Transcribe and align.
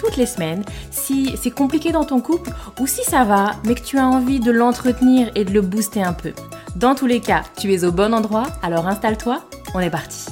toutes 0.00 0.16
les 0.16 0.26
semaines 0.26 0.64
si 0.90 1.36
c'est 1.36 1.50
compliqué 1.50 1.92
dans 1.92 2.04
ton 2.04 2.20
couple 2.20 2.50
ou 2.80 2.86
si 2.86 3.04
ça 3.04 3.24
va, 3.24 3.52
mais 3.64 3.74
que 3.74 3.84
tu 3.84 3.98
as 3.98 4.06
envie 4.06 4.40
de 4.40 4.50
l'entretenir 4.50 5.30
et 5.34 5.44
de 5.44 5.52
le 5.52 5.60
booster 5.60 6.02
un 6.02 6.14
peu. 6.14 6.32
Dans 6.76 6.94
tous 6.94 7.06
les 7.06 7.20
cas, 7.20 7.42
tu 7.58 7.72
es 7.72 7.84
au 7.84 7.92
bon 7.92 8.14
endroit, 8.14 8.46
alors 8.62 8.86
installe-toi, 8.86 9.44
on 9.74 9.80
est 9.80 9.90
parti. 9.90 10.26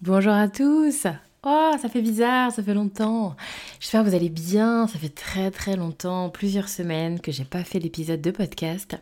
Bonjour 0.00 0.32
à 0.32 0.48
tous 0.48 1.06
Oh, 1.46 1.72
ça 1.80 1.90
fait 1.90 2.00
bizarre, 2.00 2.52
ça 2.52 2.62
fait 2.62 2.72
longtemps. 2.72 3.36
J'espère 3.78 4.02
que 4.02 4.08
vous 4.08 4.14
allez 4.14 4.30
bien. 4.30 4.86
Ça 4.86 4.98
fait 4.98 5.14
très 5.14 5.50
très 5.50 5.76
longtemps, 5.76 6.30
plusieurs 6.30 6.70
semaines 6.70 7.20
que 7.20 7.32
j'ai 7.32 7.44
pas 7.44 7.64
fait 7.64 7.78
l'épisode 7.78 8.22
de 8.22 8.30
podcast. 8.30 8.96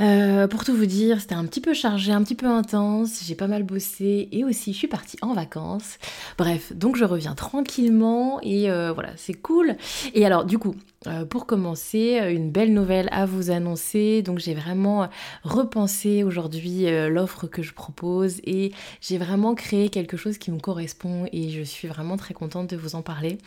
Euh, 0.00 0.46
pour 0.46 0.64
tout 0.64 0.74
vous 0.74 0.86
dire, 0.86 1.20
c'était 1.20 1.34
un 1.34 1.46
petit 1.46 1.60
peu 1.60 1.72
chargé, 1.72 2.12
un 2.12 2.22
petit 2.22 2.34
peu 2.34 2.46
intense, 2.46 3.22
j'ai 3.24 3.34
pas 3.34 3.46
mal 3.46 3.62
bossé 3.62 4.28
et 4.30 4.44
aussi 4.44 4.72
je 4.72 4.78
suis 4.78 4.88
partie 4.88 5.16
en 5.22 5.32
vacances. 5.32 5.98
Bref, 6.36 6.72
donc 6.74 6.96
je 6.96 7.04
reviens 7.04 7.34
tranquillement 7.34 8.38
et 8.42 8.70
euh, 8.70 8.92
voilà, 8.92 9.10
c'est 9.16 9.34
cool. 9.34 9.76
Et 10.14 10.26
alors 10.26 10.44
du 10.44 10.58
coup, 10.58 10.74
euh, 11.06 11.24
pour 11.24 11.46
commencer, 11.46 12.20
une 12.30 12.50
belle 12.50 12.74
nouvelle 12.74 13.08
à 13.10 13.24
vous 13.24 13.50
annoncer. 13.50 14.22
Donc 14.22 14.38
j'ai 14.38 14.54
vraiment 14.54 15.08
repensé 15.44 16.24
aujourd'hui 16.24 16.86
l'offre 17.08 17.46
que 17.46 17.62
je 17.62 17.72
propose 17.72 18.40
et 18.44 18.72
j'ai 19.00 19.18
vraiment 19.18 19.54
créé 19.54 19.88
quelque 19.88 20.16
chose 20.16 20.36
qui 20.36 20.50
me 20.50 20.58
correspond 20.58 21.26
et 21.32 21.50
je 21.50 21.62
suis 21.62 21.88
vraiment 21.88 22.16
très 22.16 22.34
contente 22.34 22.68
de 22.68 22.76
vous 22.76 22.94
en 22.94 23.02
parler. 23.02 23.38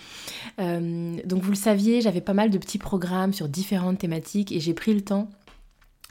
donc 0.58 1.44
vous 1.44 1.52
le 1.52 1.56
saviez, 1.56 2.02
j'avais 2.02 2.22
pas 2.22 2.34
mal 2.34 2.50
de 2.50 2.58
petits 2.58 2.78
programmes 2.78 3.34
sur 3.34 3.48
différentes 3.48 4.00
thématiques 4.00 4.52
et 4.52 4.60
j'ai 4.60 4.74
pris 4.74 4.94
le 4.94 5.02
temps 5.02 5.30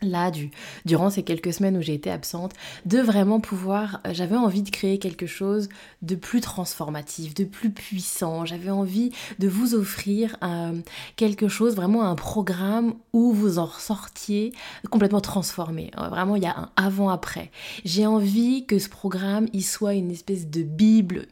là, 0.03 0.31
du, 0.31 0.51
durant 0.85 1.11
ces 1.11 1.23
quelques 1.23 1.53
semaines 1.53 1.77
où 1.77 1.83
j'ai 1.83 1.95
été 1.95 2.11
absente, 2.11 2.53
de 2.87 2.99
vraiment 3.01 3.41
pouvoir, 3.41 4.01
euh, 4.07 4.11
j'avais 4.13 4.37
envie 4.37 4.63
de 4.63 4.71
créer 4.71 4.99
quelque 4.99 5.27
chose 5.27 5.69
de 6.03 6.15
plus 6.15 6.41
transformatif, 6.41 7.35
de 7.35 7.45
plus 7.45 7.71
puissant. 7.71 8.45
J'avais 8.45 8.71
envie 8.71 9.11
de 9.39 9.49
vous 9.49 9.75
offrir 9.75 10.37
euh, 10.43 10.81
quelque 11.17 11.49
chose, 11.49 11.75
vraiment 11.75 12.05
un 12.05 12.15
programme 12.15 12.95
où 13.13 13.33
vous 13.33 13.59
en 13.59 13.67
ressortiez 13.67 14.53
complètement 14.91 15.21
transformé. 15.21 15.91
Euh, 15.99 16.09
vraiment, 16.09 16.37
il 16.37 16.45
y 16.45 16.47
a 16.47 16.57
un 16.57 16.71
avant-après. 16.77 17.51
J'ai 17.85 18.07
envie 18.07 18.67
que 18.67 18.79
ce 18.79 18.89
programme, 18.89 19.49
il 19.53 19.65
soit 19.65 19.95
une 19.95 20.11
espèce 20.11 20.49
de 20.49 20.63
bible, 20.63 21.27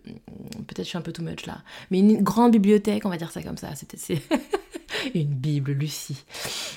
peut-être 0.67 0.85
je 0.85 0.89
suis 0.89 0.99
un 0.99 1.03
peu 1.03 1.13
too 1.13 1.23
much 1.23 1.47
là, 1.47 1.59
mais 1.91 2.01
une 2.01 2.23
grande 2.23 2.53
bibliothèque, 2.53 3.05
on 3.07 3.11
va 3.11 3.17
dire 3.17 3.31
ça 3.31 3.43
comme 3.43 3.57
ça. 3.57 3.69
une 5.15 5.35
bible, 5.35 5.73
Lucie. 5.73 6.25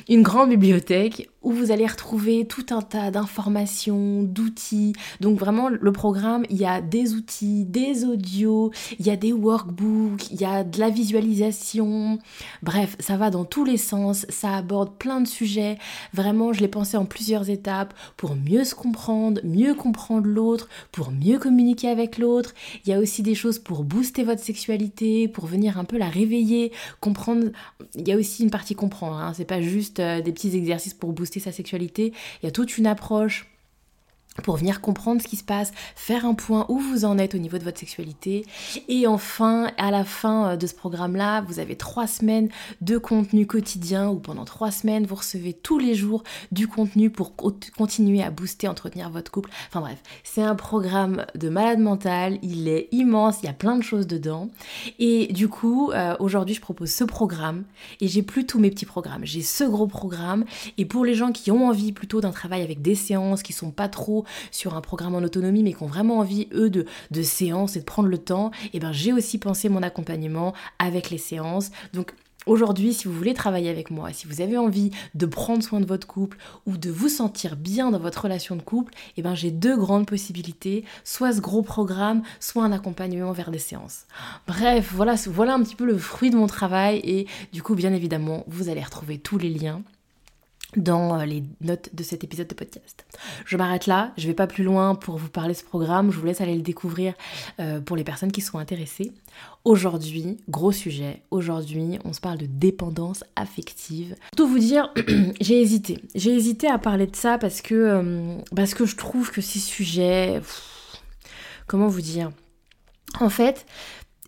Une 0.07 0.23
grande 0.23 0.49
bibliothèque 0.49 1.29
où 1.41 1.51
vous 1.51 1.71
allez 1.71 1.87
retrouver 1.87 2.45
tout 2.45 2.65
un 2.71 2.81
tas 2.81 3.11
d'informations, 3.11 4.23
d'outils. 4.23 4.93
Donc 5.21 5.39
vraiment, 5.39 5.69
le 5.69 5.91
programme, 5.91 6.45
il 6.49 6.57
y 6.57 6.65
a 6.65 6.81
des 6.81 7.13
outils, 7.13 7.65
des 7.65 8.03
audios, 8.03 8.71
il 8.99 9.07
y 9.07 9.09
a 9.09 9.15
des 9.15 9.31
workbooks, 9.31 10.31
il 10.31 10.41
y 10.41 10.45
a 10.45 10.63
de 10.63 10.79
la 10.79 10.89
visualisation. 10.89 12.19
Bref, 12.61 12.97
ça 12.99 13.15
va 13.15 13.29
dans 13.29 13.45
tous 13.45 13.63
les 13.63 13.77
sens, 13.77 14.25
ça 14.27 14.55
aborde 14.55 14.97
plein 14.97 15.21
de 15.21 15.27
sujets. 15.27 15.77
Vraiment, 16.13 16.51
je 16.51 16.59
l'ai 16.59 16.67
pensé 16.67 16.97
en 16.97 17.05
plusieurs 17.05 17.49
étapes 17.49 17.93
pour 18.17 18.35
mieux 18.35 18.65
se 18.65 18.75
comprendre, 18.75 19.39
mieux 19.45 19.75
comprendre 19.75 20.27
l'autre, 20.27 20.67
pour 20.91 21.11
mieux 21.11 21.39
communiquer 21.39 21.87
avec 21.87 22.17
l'autre. 22.17 22.53
Il 22.85 22.89
y 22.89 22.93
a 22.93 22.99
aussi 22.99 23.23
des 23.23 23.35
choses 23.35 23.59
pour 23.59 23.83
booster 23.85 24.23
votre 24.23 24.43
sexualité, 24.43 25.29
pour 25.29 25.45
venir 25.45 25.77
un 25.77 25.85
peu 25.85 25.97
la 25.97 26.09
réveiller, 26.09 26.73
comprendre. 26.99 27.47
Il 27.95 28.07
y 28.07 28.11
a 28.11 28.17
aussi 28.19 28.43
une 28.43 28.51
partie 28.51 28.75
comprendre, 28.75 29.17
hein. 29.17 29.33
c'est 29.35 29.45
pas 29.45 29.61
juste 29.61 29.99
euh, 29.99 30.21
des 30.21 30.31
petits 30.31 30.55
exercices 30.55 30.93
pour 30.93 31.13
booster 31.13 31.39
sa 31.39 31.51
sexualité. 31.51 32.13
Il 32.41 32.45
y 32.45 32.49
a 32.49 32.51
toute 32.51 32.77
une 32.77 32.87
approche 32.87 33.47
pour 34.41 34.57
venir 34.57 34.81
comprendre 34.81 35.21
ce 35.21 35.27
qui 35.27 35.35
se 35.35 35.43
passe, 35.43 35.71
faire 35.95 36.25
un 36.25 36.33
point 36.33 36.65
où 36.69 36.79
vous 36.79 37.05
en 37.05 37.17
êtes 37.17 37.35
au 37.35 37.37
niveau 37.37 37.57
de 37.57 37.63
votre 37.63 37.79
sexualité. 37.79 38.45
Et 38.87 39.07
enfin, 39.07 39.71
à 39.77 39.91
la 39.91 40.03
fin 40.03 40.51
euh, 40.51 40.55
de 40.55 40.67
ce 40.67 40.75
programme-là, 40.75 41.41
vous 41.41 41.59
avez 41.59 41.75
trois 41.75 42.07
semaines 42.07 42.49
de 42.81 42.97
contenu 42.97 43.45
quotidien 43.45 44.09
où 44.09 44.19
pendant 44.19 44.45
trois 44.45 44.71
semaines, 44.71 45.05
vous 45.05 45.15
recevez 45.15 45.53
tous 45.53 45.79
les 45.79 45.95
jours 45.95 46.23
du 46.51 46.67
contenu 46.67 47.09
pour 47.09 47.33
continuer 47.35 48.23
à 48.23 48.31
booster, 48.31 48.67
entretenir 48.67 49.09
votre 49.09 49.31
couple. 49.31 49.49
Enfin 49.69 49.81
bref, 49.81 50.01
c'est 50.23 50.41
un 50.41 50.55
programme 50.55 51.25
de 51.35 51.49
malade 51.49 51.79
mental, 51.79 52.39
il 52.41 52.67
est 52.67 52.87
immense, 52.91 53.37
il 53.41 53.45
y 53.45 53.49
a 53.49 53.53
plein 53.53 53.77
de 53.77 53.83
choses 53.83 54.07
dedans. 54.07 54.49
Et 54.99 55.27
du 55.33 55.47
coup, 55.47 55.91
euh, 55.91 56.15
aujourd'hui, 56.19 56.55
je 56.55 56.61
propose 56.61 56.91
ce 56.91 57.03
programme 57.03 57.63
et 58.01 58.07
j'ai 58.07 58.23
plus 58.23 58.45
tous 58.45 58.59
mes 58.59 58.69
petits 58.69 58.85
programmes. 58.85 59.25
J'ai 59.25 59.41
ce 59.41 59.63
gros 59.63 59.87
programme 59.87 60.45
et 60.77 60.85
pour 60.85 61.05
les 61.05 61.15
gens 61.15 61.31
qui 61.31 61.51
ont 61.51 61.67
envie 61.67 61.91
plutôt 61.91 62.21
d'un 62.21 62.31
travail 62.31 62.61
avec 62.61 62.81
des 62.81 62.95
séances 62.95 63.43
qui 63.43 63.53
sont 63.53 63.71
pas 63.71 63.89
trop 63.89 64.25
sur 64.51 64.75
un 64.75 64.81
programme 64.81 65.15
en 65.15 65.19
autonomie, 65.19 65.63
mais 65.63 65.73
qui 65.73 65.83
ont 65.83 65.87
vraiment 65.87 66.19
envie, 66.19 66.47
eux, 66.53 66.69
de, 66.69 66.85
de 67.11 67.21
séances 67.21 67.75
et 67.75 67.79
de 67.79 67.85
prendre 67.85 68.09
le 68.09 68.17
temps, 68.17 68.51
et 68.65 68.69
eh 68.73 68.79
ben 68.79 68.91
j'ai 68.91 69.13
aussi 69.13 69.37
pensé 69.37 69.69
mon 69.69 69.83
accompagnement 69.83 70.53
avec 70.79 71.09
les 71.09 71.17
séances. 71.17 71.71
Donc 71.93 72.13
Aujourd'hui, 72.45 72.93
si 72.93 73.07
vous 73.07 73.13
voulez 73.13 73.33
travailler 73.33 73.69
avec 73.69 73.91
moi, 73.91 74.13
si 74.13 74.25
vous 74.25 74.39
avez 74.39 74.57
envie 74.57 74.91
de 75.13 75.25
prendre 75.25 75.61
soin 75.61 75.81
de 75.81 75.85
votre 75.85 76.07
couple 76.07 76.37
ou 76.65 76.77
de 76.77 76.89
vous 76.89 77.09
sentir 77.09 77.57
bien 77.57 77.91
dans 77.91 77.99
votre 77.99 78.23
relation 78.23 78.55
de 78.55 78.61
couple, 78.61 78.93
eh 79.17 79.21
ben 79.21 79.35
j'ai 79.35 79.51
deux 79.51 79.77
grandes 79.77 80.07
possibilités, 80.07 80.85
soit 81.03 81.33
ce 81.33 81.41
gros 81.41 81.61
programme, 81.61 82.23
soit 82.39 82.63
un 82.63 82.71
accompagnement 82.71 83.33
vers 83.33 83.51
des 83.51 83.59
séances. 83.59 84.05
Bref, 84.47 84.89
voilà, 84.95 85.15
voilà 85.27 85.53
un 85.53 85.61
petit 85.61 85.75
peu 85.75 85.85
le 85.85 85.97
fruit 85.97 86.29
de 86.29 86.37
mon 86.37 86.47
travail 86.47 87.01
et 87.03 87.27
du 87.51 87.61
coup, 87.61 87.75
bien 87.75 87.93
évidemment, 87.93 88.45
vous 88.47 88.69
allez 88.69 88.81
retrouver 88.81 89.19
tous 89.19 89.37
les 89.37 89.49
liens 89.49 89.83
dans 90.75 91.19
euh, 91.19 91.25
les 91.25 91.43
notes 91.61 91.89
de 91.93 92.03
cet 92.03 92.23
épisode 92.23 92.47
de 92.47 92.53
podcast. 92.53 93.05
Je 93.45 93.57
m'arrête 93.57 93.87
là, 93.87 94.13
je 94.17 94.27
vais 94.27 94.33
pas 94.33 94.47
plus 94.47 94.63
loin 94.63 94.95
pour 94.95 95.17
vous 95.17 95.29
parler 95.29 95.53
de 95.53 95.57
ce 95.57 95.63
programme, 95.63 96.11
je 96.11 96.19
vous 96.19 96.25
laisse 96.25 96.41
aller 96.41 96.55
le 96.55 96.61
découvrir 96.61 97.13
euh, 97.59 97.79
pour 97.79 97.95
les 97.95 98.03
personnes 98.03 98.31
qui 98.31 98.41
sont 98.41 98.59
intéressées. 98.59 99.11
Aujourd'hui, 99.65 100.37
gros 100.47 100.71
sujet, 100.71 101.23
aujourd'hui 101.31 101.99
on 102.05 102.13
se 102.13 102.21
parle 102.21 102.37
de 102.37 102.45
dépendance 102.45 103.23
affective. 103.35 104.15
Pour 104.31 104.37
tout 104.37 104.47
vous 104.47 104.59
dire, 104.59 104.93
j'ai 105.41 105.61
hésité. 105.61 106.03
J'ai 106.15 106.35
hésité 106.35 106.67
à 106.67 106.77
parler 106.77 107.07
de 107.07 107.15
ça 107.15 107.37
parce 107.37 107.61
que, 107.61 107.75
euh, 107.75 108.37
parce 108.55 108.73
que 108.73 108.85
je 108.85 108.95
trouve 108.95 109.31
que 109.31 109.41
ces 109.41 109.59
sujets... 109.59 110.41
comment 111.67 111.87
vous 111.87 112.01
dire? 112.01 112.31
En 113.19 113.29
fait, 113.29 113.65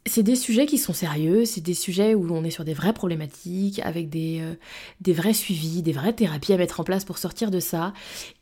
c'est 0.08 0.24
des 0.24 0.36
sujets 0.36 0.66
qui 0.66 0.80
sont 0.80 0.94
sérieux, 0.94 1.46
c'est 1.46 1.62
des 1.62 1.76
sujets 1.76 2.16
où 2.16 2.28
on 2.32 2.44
est 2.44 2.50
sur 2.50 2.66
des 2.66 2.74
vraies 2.74 2.94
problématiques, 2.94 3.80
avec 3.80 4.10
des, 4.10 4.40
euh, 4.42 4.56
des 5.00 5.14
vrais 5.14 5.34
suivis, 5.34 5.84
des 5.84 5.92
vraies 5.92 6.14
thérapies 6.14 6.54
à 6.54 6.58
mettre 6.58 6.80
en 6.80 6.84
place 6.84 7.06
pour 7.06 7.20
sortir 7.20 7.52
de 7.52 7.60
ça. 7.60 7.94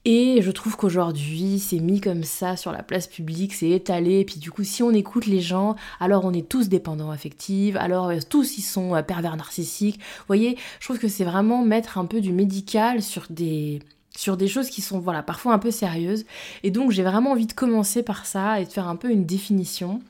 Et 0.05 0.41
je 0.41 0.51
trouve 0.51 0.77
qu'aujourd'hui, 0.77 1.59
c'est 1.59 1.79
mis 1.79 1.99
comme 1.99 2.23
ça 2.23 2.55
sur 2.55 2.71
la 2.71 2.81
place 2.81 3.07
publique, 3.07 3.53
c'est 3.53 3.71
étalé, 3.71 4.21
et 4.21 4.25
puis 4.25 4.39
du 4.39 4.51
coup, 4.51 4.63
si 4.63 4.83
on 4.83 4.91
écoute 4.91 5.25
les 5.25 5.41
gens, 5.41 5.75
alors 5.99 6.23
on 6.23 6.31
est 6.31 6.47
tous 6.47 6.69
dépendants 6.69 7.11
affectifs, 7.11 7.75
alors 7.75 8.07
euh, 8.07 8.19
tous 8.27 8.57
ils 8.57 8.61
sont 8.61 8.95
euh, 8.95 9.01
pervers 9.01 9.35
narcissiques. 9.35 9.99
Vous 9.99 10.25
voyez, 10.27 10.57
je 10.79 10.85
trouve 10.85 10.99
que 10.99 11.09
c'est 11.09 11.25
vraiment 11.25 11.65
mettre 11.65 11.97
un 11.97 12.05
peu 12.05 12.21
du 12.21 12.31
médical 12.31 13.01
sur 13.03 13.25
des 13.29 13.79
sur 14.15 14.37
des 14.37 14.47
choses 14.47 14.69
qui 14.69 14.81
sont 14.81 14.99
voilà 14.99 15.23
parfois 15.23 15.53
un 15.53 15.59
peu 15.59 15.71
sérieuses 15.71 16.25
et 16.63 16.71
donc 16.71 16.91
j'ai 16.91 17.03
vraiment 17.03 17.31
envie 17.31 17.45
de 17.45 17.53
commencer 17.53 18.03
par 18.03 18.25
ça 18.25 18.59
et 18.59 18.65
de 18.65 18.69
faire 18.69 18.87
un 18.87 18.95
peu 18.95 19.11
une 19.11 19.25
définition 19.25 20.01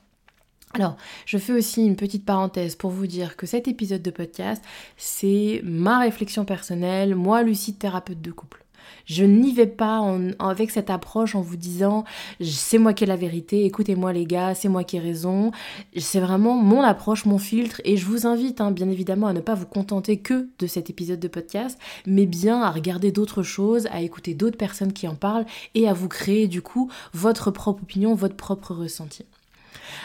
alors, 0.72 0.96
je 1.26 1.36
fais 1.36 1.52
aussi 1.52 1.84
une 1.84 1.96
petite 1.96 2.24
parenthèse 2.24 2.76
pour 2.76 2.90
vous 2.90 3.08
dire 3.08 3.36
que 3.36 3.44
cet 3.44 3.66
épisode 3.66 4.02
de 4.02 4.10
podcast, 4.12 4.62
c'est 4.96 5.62
ma 5.64 5.98
réflexion 5.98 6.44
personnelle, 6.44 7.16
moi, 7.16 7.42
Lucie, 7.42 7.74
thérapeute 7.74 8.20
de 8.20 8.30
couple. 8.30 8.64
Je 9.06 9.24
n'y 9.24 9.52
vais 9.52 9.66
pas 9.66 10.00
avec 10.38 10.70
cette 10.70 10.90
approche 10.90 11.34
en 11.34 11.40
vous 11.40 11.56
disant 11.56 12.04
c'est 12.40 12.78
moi 12.78 12.92
qui 12.92 13.04
ai 13.04 13.06
la 13.08 13.16
vérité, 13.16 13.64
écoutez-moi 13.64 14.12
les 14.12 14.26
gars, 14.26 14.54
c'est 14.54 14.68
moi 14.68 14.84
qui 14.84 14.96
ai 14.96 15.00
raison. 15.00 15.50
C'est 15.96 16.20
vraiment 16.20 16.54
mon 16.54 16.82
approche, 16.82 17.24
mon 17.24 17.38
filtre 17.38 17.80
et 17.84 17.96
je 17.96 18.06
vous 18.06 18.26
invite 18.26 18.60
hein, 18.60 18.70
bien 18.70 18.88
évidemment 18.88 19.26
à 19.26 19.32
ne 19.32 19.40
pas 19.40 19.54
vous 19.54 19.66
contenter 19.66 20.18
que 20.18 20.48
de 20.58 20.66
cet 20.66 20.90
épisode 20.90 21.20
de 21.20 21.28
podcast, 21.28 21.78
mais 22.06 22.26
bien 22.26 22.62
à 22.62 22.70
regarder 22.70 23.10
d'autres 23.10 23.42
choses, 23.42 23.88
à 23.90 24.02
écouter 24.02 24.34
d'autres 24.34 24.58
personnes 24.58 24.92
qui 24.92 25.08
en 25.08 25.16
parlent 25.16 25.46
et 25.74 25.88
à 25.88 25.92
vous 25.92 26.08
créer 26.08 26.46
du 26.46 26.62
coup 26.62 26.90
votre 27.12 27.50
propre 27.50 27.82
opinion, 27.82 28.14
votre 28.14 28.36
propre 28.36 28.74
ressenti 28.74 29.24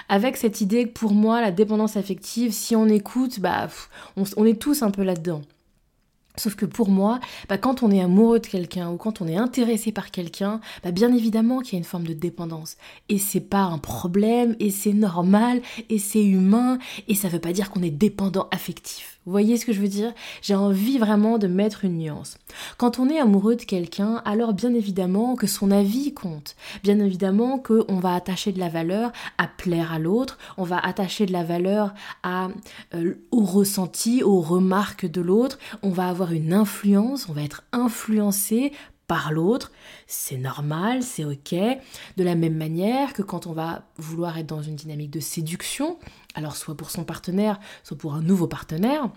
avec 0.10 0.38
cette 0.38 0.62
idée 0.62 0.86
que 0.86 0.94
pour 0.94 1.14
moi, 1.14 1.42
la 1.42 1.52
dépendance 1.52 1.98
affective, 1.98 2.52
si 2.52 2.76
on 2.76 2.88
écoute, 2.88 3.40
bah, 3.40 3.68
on, 4.16 4.46
est 4.46 4.60
tous 4.60 4.82
un 4.84 4.92
peu 4.92 5.04
là-dedans. 5.04 5.42
Sauf 6.38 6.56
que 6.56 6.66
pour 6.66 6.90
moi, 6.90 7.20
bah, 7.48 7.58
quand 7.58 7.82
on 7.82 7.92
est 7.92 8.02
amoureux 8.02 8.40
de 8.40 8.48
quelqu'un 8.48 8.92
ou 8.92 8.98
quand 8.98 9.22
on 9.22 9.28
est 9.28 9.38
intéressé 9.38 9.92
par 9.92 10.12
quelqu'un, 10.12 10.60
bah, 10.84 10.92
bien 10.92 11.14
évidemment 11.14 11.60
qu'il 11.60 11.74
y 11.74 11.76
a 11.76 11.80
une 11.80 11.86
forme 11.86 12.08
de 12.08 12.14
dépendance. 12.14 12.78
Et 13.10 13.18
c'est 13.18 13.40
pas 13.40 13.64
un 13.64 13.78
problème, 13.78 14.56
et 14.60 14.70
c'est 14.70 14.94
normal, 14.94 15.62
et 15.90 15.98
c'est 15.98 16.24
humain, 16.24 16.78
et 17.08 17.16
ça 17.16 17.30
veut 17.30 17.40
pas 17.40 17.54
dire 17.54 17.72
qu'on 17.72 17.84
est 17.84 17.90
dépendant 17.90 18.48
affectif. 18.52 19.15
Vous 19.26 19.32
voyez 19.32 19.58
ce 19.58 19.66
que 19.66 19.74
je 19.74 19.82
veux 19.82 19.88
dire? 19.88 20.14
J'ai 20.44 20.54
envie 20.54 21.00
vraiment 21.00 21.40
de 21.40 21.48
mettre 21.48 21.84
une 21.84 21.98
nuance. 21.98 22.38
Quand 22.78 23.00
on 23.00 23.10
est 23.10 23.20
amoureux 23.20 23.56
de 23.56 23.64
quelqu'un, 23.64 24.22
alors 24.24 24.54
bien 24.54 24.74
évidemment 24.74 25.36
que 25.36 25.48
son 25.48 25.72
avis 25.72 26.14
compte. 26.14 26.56
Bien 26.84 27.00
évidemment 27.00 27.58
qu'on 27.58 27.98
va 27.98 28.14
attacher 28.14 28.52
de 28.52 28.60
la 28.60 28.70
valeur 28.70 29.12
à 29.40 29.48
plaire 29.48 29.92
à 29.92 29.98
l'autre, 29.98 30.38
on 30.58 30.64
va 30.64 30.78
attacher 30.78 31.26
de 31.26 31.34
la 31.34 31.44
valeur 31.44 31.94
à, 32.22 32.50
euh, 32.94 33.16
ressenti, 33.32 34.22
aux 34.24 34.42
remarques 34.42 35.06
de 35.06 35.22
l'autre, 35.22 35.58
on 35.82 35.90
va 35.90 36.08
avoir 36.08 36.32
une 36.32 36.54
influence, 36.54 37.28
on 37.28 37.34
va 37.34 37.42
être 37.42 37.64
influencé 37.72 38.74
par 39.08 39.32
l'autre, 39.32 39.72
c'est 40.08 40.38
normal, 40.38 41.04
c'est 41.04 41.26
ok. 41.26 41.56
De 42.18 42.24
la 42.24 42.36
même 42.36 42.56
manière 42.56 43.14
que 43.14 43.22
quand 43.22 43.46
on 43.48 43.54
va 43.54 43.84
vouloir 43.98 44.38
être 44.38 44.48
dans 44.48 44.62
une 44.62 44.76
dynamique 44.76 45.12
de 45.12 45.20
séduction, 45.20 45.98
alors 46.36 46.56
soit 46.56 46.76
pour 46.76 46.92
son 46.92 47.04
partenaire, 47.04 47.60
soit 47.84 47.98
pour 47.98 48.14
un 48.14 48.22
nouveau 48.22 48.48
partenaire, 48.48 49.10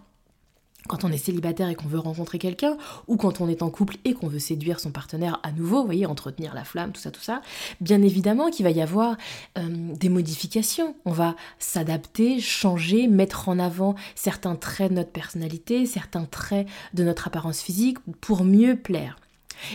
quand 0.87 1.05
on 1.05 1.13
est 1.13 1.19
célibataire 1.19 1.69
et 1.69 1.75
qu'on 1.75 1.89
veut 1.89 1.99
rencontrer 1.99 2.39
quelqu'un, 2.39 2.77
ou 3.07 3.17
quand 3.17 3.41
on 3.41 3.49
est 3.49 3.63
en 3.63 3.71
couple 3.71 3.97
et 4.05 4.15
qu'on 4.15 4.29
veut 4.29 4.39
séduire 4.39 4.81
son 4.81 4.91
partenaire 4.91 5.41
à 5.43 5.53
nouveau, 5.53 5.81
vous 5.81 5.87
voyez, 5.87 6.07
entretenir 6.07 6.55
la 6.55 6.65
flamme, 6.65 6.93
tout 6.93 7.01
ça, 7.01 7.11
tout 7.11 7.21
ça, 7.21 7.43
bien 7.81 8.01
évidemment 8.03 8.51
qu'il 8.51 8.65
va 8.65 8.71
y 8.71 8.81
avoir 8.81 9.17
euh, 9.59 9.95
des 9.95 10.09
modifications. 10.09 10.97
On 11.05 11.13
va 11.13 11.37
s'adapter, 11.59 12.41
changer, 12.41 13.07
mettre 13.07 13.49
en 13.49 13.59
avant 13.59 13.97
certains 14.15 14.57
traits 14.57 14.91
de 14.91 14.97
notre 14.97 15.13
personnalité, 15.13 15.85
certains 15.85 16.25
traits 16.25 16.67
de 16.95 17.05
notre 17.05 17.27
apparence 17.27 17.61
physique 17.61 17.99
pour 18.21 18.45
mieux 18.45 18.77
plaire. 18.77 19.19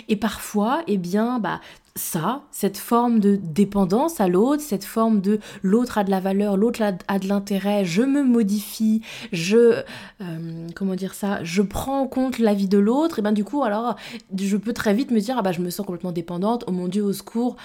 Et 0.07 0.15
parfois, 0.15 0.83
eh 0.87 0.97
bien, 0.97 1.39
bah, 1.39 1.59
ça, 1.95 2.41
cette 2.51 2.77
forme 2.77 3.19
de 3.19 3.35
dépendance 3.35 4.19
à 4.19 4.27
l'autre, 4.27 4.61
cette 4.61 4.83
forme 4.83 5.21
de 5.21 5.39
l'autre 5.61 5.97
a 5.97 6.03
de 6.03 6.09
la 6.09 6.19
valeur, 6.19 6.57
l'autre 6.57 6.81
a 6.81 7.19
de 7.19 7.27
l'intérêt, 7.27 7.85
je 7.85 8.01
me 8.01 8.23
modifie, 8.23 9.01
je 9.31 9.83
euh, 10.21 10.67
comment 10.75 10.95
dire 10.95 11.13
ça, 11.13 11.43
je 11.43 11.61
prends 11.61 12.01
en 12.01 12.07
compte 12.07 12.39
la 12.39 12.53
vie 12.53 12.67
de 12.67 12.79
l'autre, 12.79 13.19
et 13.19 13.21
ben 13.21 13.31
du 13.31 13.43
coup 13.43 13.63
alors 13.63 13.95
je 14.35 14.57
peux 14.57 14.73
très 14.73 14.93
vite 14.93 15.11
me 15.11 15.19
dire 15.19 15.35
ah 15.37 15.41
bah 15.43 15.51
je 15.51 15.61
me 15.61 15.69
sens 15.69 15.85
complètement 15.85 16.11
dépendante, 16.11 16.63
oh 16.67 16.71
mon 16.71 16.87
dieu 16.87 17.03
au 17.03 17.13
secours. 17.13 17.57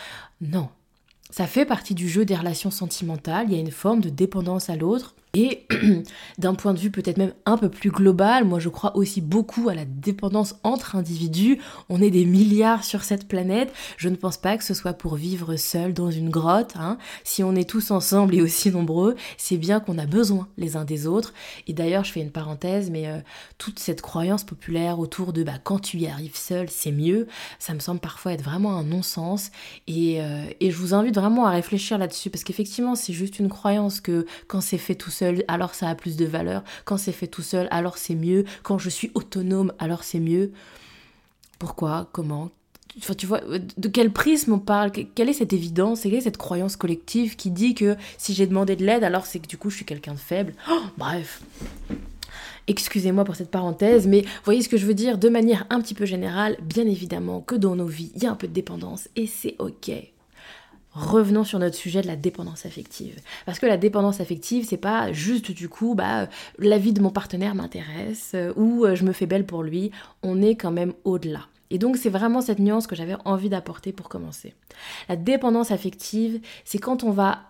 Non, 0.43 0.69
ça 1.31 1.47
fait 1.47 1.65
partie 1.65 1.95
du 1.95 2.09
jeu 2.09 2.27
des 2.27 2.37
relations 2.37 2.71
sentimentales, 2.71 3.47
il 3.49 3.55
y 3.55 3.57
a 3.57 3.61
une 3.61 3.71
forme 3.71 4.01
de 4.01 4.11
dépendance 4.11 4.69
à 4.69 4.77
l'autre. 4.77 5.15
Et 5.41 5.69
d'un 6.39 6.57
point 6.57 6.75
de 6.75 6.81
vue 6.81 6.91
peut-être 6.91 7.17
même 7.17 7.33
un 7.47 7.57
peu 7.57 7.69
plus 7.69 7.93
global, 7.93 8.45
moi 8.45 8.59
je 8.59 8.69
crois 8.69 8.97
aussi 8.97 9.21
beaucoup 9.21 9.69
à 9.69 9.75
la 9.77 9.85
dépendance 9.85 10.57
entre 10.65 10.97
individus. 10.97 11.61
On 11.89 12.03
est 12.03 12.11
des 12.11 12.25
milliards 12.25 12.83
sur 12.83 13.05
cette 13.05 13.29
planète. 13.29 13.73
Je 13.99 14.09
ne 14.09 14.17
pense 14.17 14.37
pas 14.37 14.57
que 14.57 14.65
ce 14.65 14.75
soit 14.75 14.95
pour 14.95 15.15
vivre 15.15 15.55
seul 15.55 15.95
dans 15.95 16.11
une 16.11 16.29
grotte. 16.29 16.75
Hein. 16.75 16.99
Si 17.23 17.45
on 17.45 17.55
est 17.55 17.71
tous 17.71 17.93
ensemble 17.93 18.35
et 18.35 18.43
aussi 18.43 18.73
nombreux, 18.73 19.15
c'est 19.37 19.59
bien 19.59 19.79
qu'on 19.79 19.97
a 19.99 20.07
besoin 20.07 20.49
les 20.57 20.75
uns 20.75 20.85
des 20.85 21.07
autres. 21.07 21.33
Et 21.69 21.73
d'ailleurs, 21.73 22.03
je 22.03 22.11
fais 22.11 22.21
une 22.21 22.33
parenthèse, 22.33 22.91
mais 22.91 23.07
euh, 23.07 23.21
toute 23.59 23.79
cette 23.79 24.03
croyance 24.03 24.43
populaire 24.43 24.99
autour 24.99 25.33
de 25.33 25.45
bah, 25.45 25.61
quand 25.63 25.79
tu 25.79 25.99
y 25.99 26.09
arrives 26.09 26.37
seul, 26.37 26.69
c'est 26.69 26.91
mieux, 26.91 27.29
ça 27.61 27.75
me 27.75 27.79
semble 27.79 28.01
parfois 28.01 28.33
être 28.33 28.43
vraiment 28.43 28.77
un 28.77 28.83
non-sens. 28.83 29.53
Et, 29.87 30.21
euh, 30.21 30.47
et 30.59 30.73
je 30.73 30.77
vous 30.77 30.95
invite 30.95 31.15
vraiment 31.15 31.47
à 31.47 31.51
réfléchir 31.51 31.97
là-dessus 31.97 32.29
parce 32.29 32.43
qu'effectivement, 32.43 32.97
c'est 32.97 33.13
juste 33.13 33.39
une 33.39 33.49
croyance 33.49 34.01
que 34.01 34.27
quand 34.49 34.61
c'est 34.61 34.79
fait 34.79 34.97
tout 34.97 35.13
seul, 35.13 35.28
alors 35.49 35.75
ça 35.75 35.89
a 35.89 35.95
plus 35.95 36.17
de 36.17 36.25
valeur. 36.25 36.63
Quand 36.85 36.97
c'est 36.97 37.13
fait 37.13 37.27
tout 37.27 37.43
seul, 37.43 37.69
alors 37.71 37.99
c'est 37.99 38.15
mieux. 38.15 38.45
Quand 38.63 38.79
je 38.79 38.91
suis 38.91 39.11
autonome, 39.15 39.73
alors 39.79 40.05
c'est 40.05 40.21
mieux. 40.21 40.53
Pourquoi? 41.59 42.09
Comment? 42.13 42.51
De 43.77 43.89
quel 43.89 44.13
prisme 44.13 44.55
on 44.55 44.59
parle? 44.59 44.91
Quelle 44.91 45.29
est 45.29 45.35
cette 45.35 45.53
évidence? 45.53 46.03
Quelle 46.03 46.15
est 46.15 46.21
cette 46.21 46.37
croyance 46.37 46.77
collective 46.77 47.37
qui 47.37 47.51
dit 47.51 47.75
que 47.75 47.97
si 48.17 48.35
j'ai 48.35 48.47
demandé 48.47 48.75
de 48.77 48.85
l'aide, 48.85 49.05
alors 49.05 49.27
c'est 49.27 49.39
que 49.39 49.47
du 49.47 49.57
coup 49.57 49.71
je 49.71 49.77
suis 49.77 49.85
quelqu'un 49.85 50.15
de 50.15 50.19
faible? 50.19 50.55
Oh, 50.71 50.81
Bref. 50.97 51.43
Excusez-moi 52.67 53.25
pour 53.25 53.37
cette 53.37 53.51
parenthèse, 53.51 54.07
mais 54.07 54.25
voyez 54.45 54.63
ce 54.63 54.69
que 54.69 54.77
je 54.77 54.85
veux 54.85 54.95
dire? 54.95 55.17
De 55.17 55.29
manière 55.29 55.65
un 55.71 55.81
petit 55.81 55.95
peu 55.95 56.05
générale, 56.07 56.57
bien 56.63 56.87
évidemment 56.87 57.41
que 57.41 57.55
dans 57.55 57.77
nos 57.77 57.87
vies, 57.87 58.13
il 58.15 58.23
y 58.23 58.27
a 58.27 58.31
un 58.31 58.35
peu 58.35 58.47
de 58.49 58.53
dépendance 58.53 59.09
et 59.17 59.27
c'est 59.27 59.55
ok 59.59 59.91
revenons 60.93 61.45
sur 61.45 61.59
notre 61.59 61.77
sujet 61.77 62.03
de 62.03 62.07
la 62.07 62.17
dépendance 62.17 62.67
affective. 62.67 63.21
Parce 63.47 63.59
que 63.59 63.67
la 63.67 63.77
dépendance 63.77 64.21
affective, 64.21 64.67
c'est 64.69 64.77
pas 64.77 65.13
juste 65.13 65.51
du 65.51 65.69
coup, 65.69 65.95
bah, 65.95 66.29
la 66.59 66.79
vie 66.79 66.93
de 66.93 67.01
mon 67.01 67.11
partenaire 67.11 67.55
m'intéresse 67.55 68.33
euh, 68.35 68.53
ou 68.57 68.85
euh, 68.85 68.95
je 68.95 69.05
me 69.05 69.13
fais 69.13 69.27
belle 69.27 69.47
pour 69.47 69.63
lui. 69.63 69.91
On 70.23 70.43
est 70.43 70.57
quand 70.57 70.73
même 70.73 70.95
au-delà. 71.05 71.47
Et 71.71 71.79
donc 71.79 71.97
c'est 71.97 72.09
vraiment 72.09 72.41
cette 72.41 72.59
nuance 72.59 72.87
que 72.87 72.97
j'avais 72.97 73.17
envie 73.25 73.51
d'apporter 73.51 73.93
pour 73.93 74.09
commencer. 74.09 74.55
La 75.09 75.17
dépendance 75.17 75.71
affective, 75.71 76.41
c'est 76.65 76.79
quand 76.79 77.05
on 77.05 77.11
va 77.11 77.41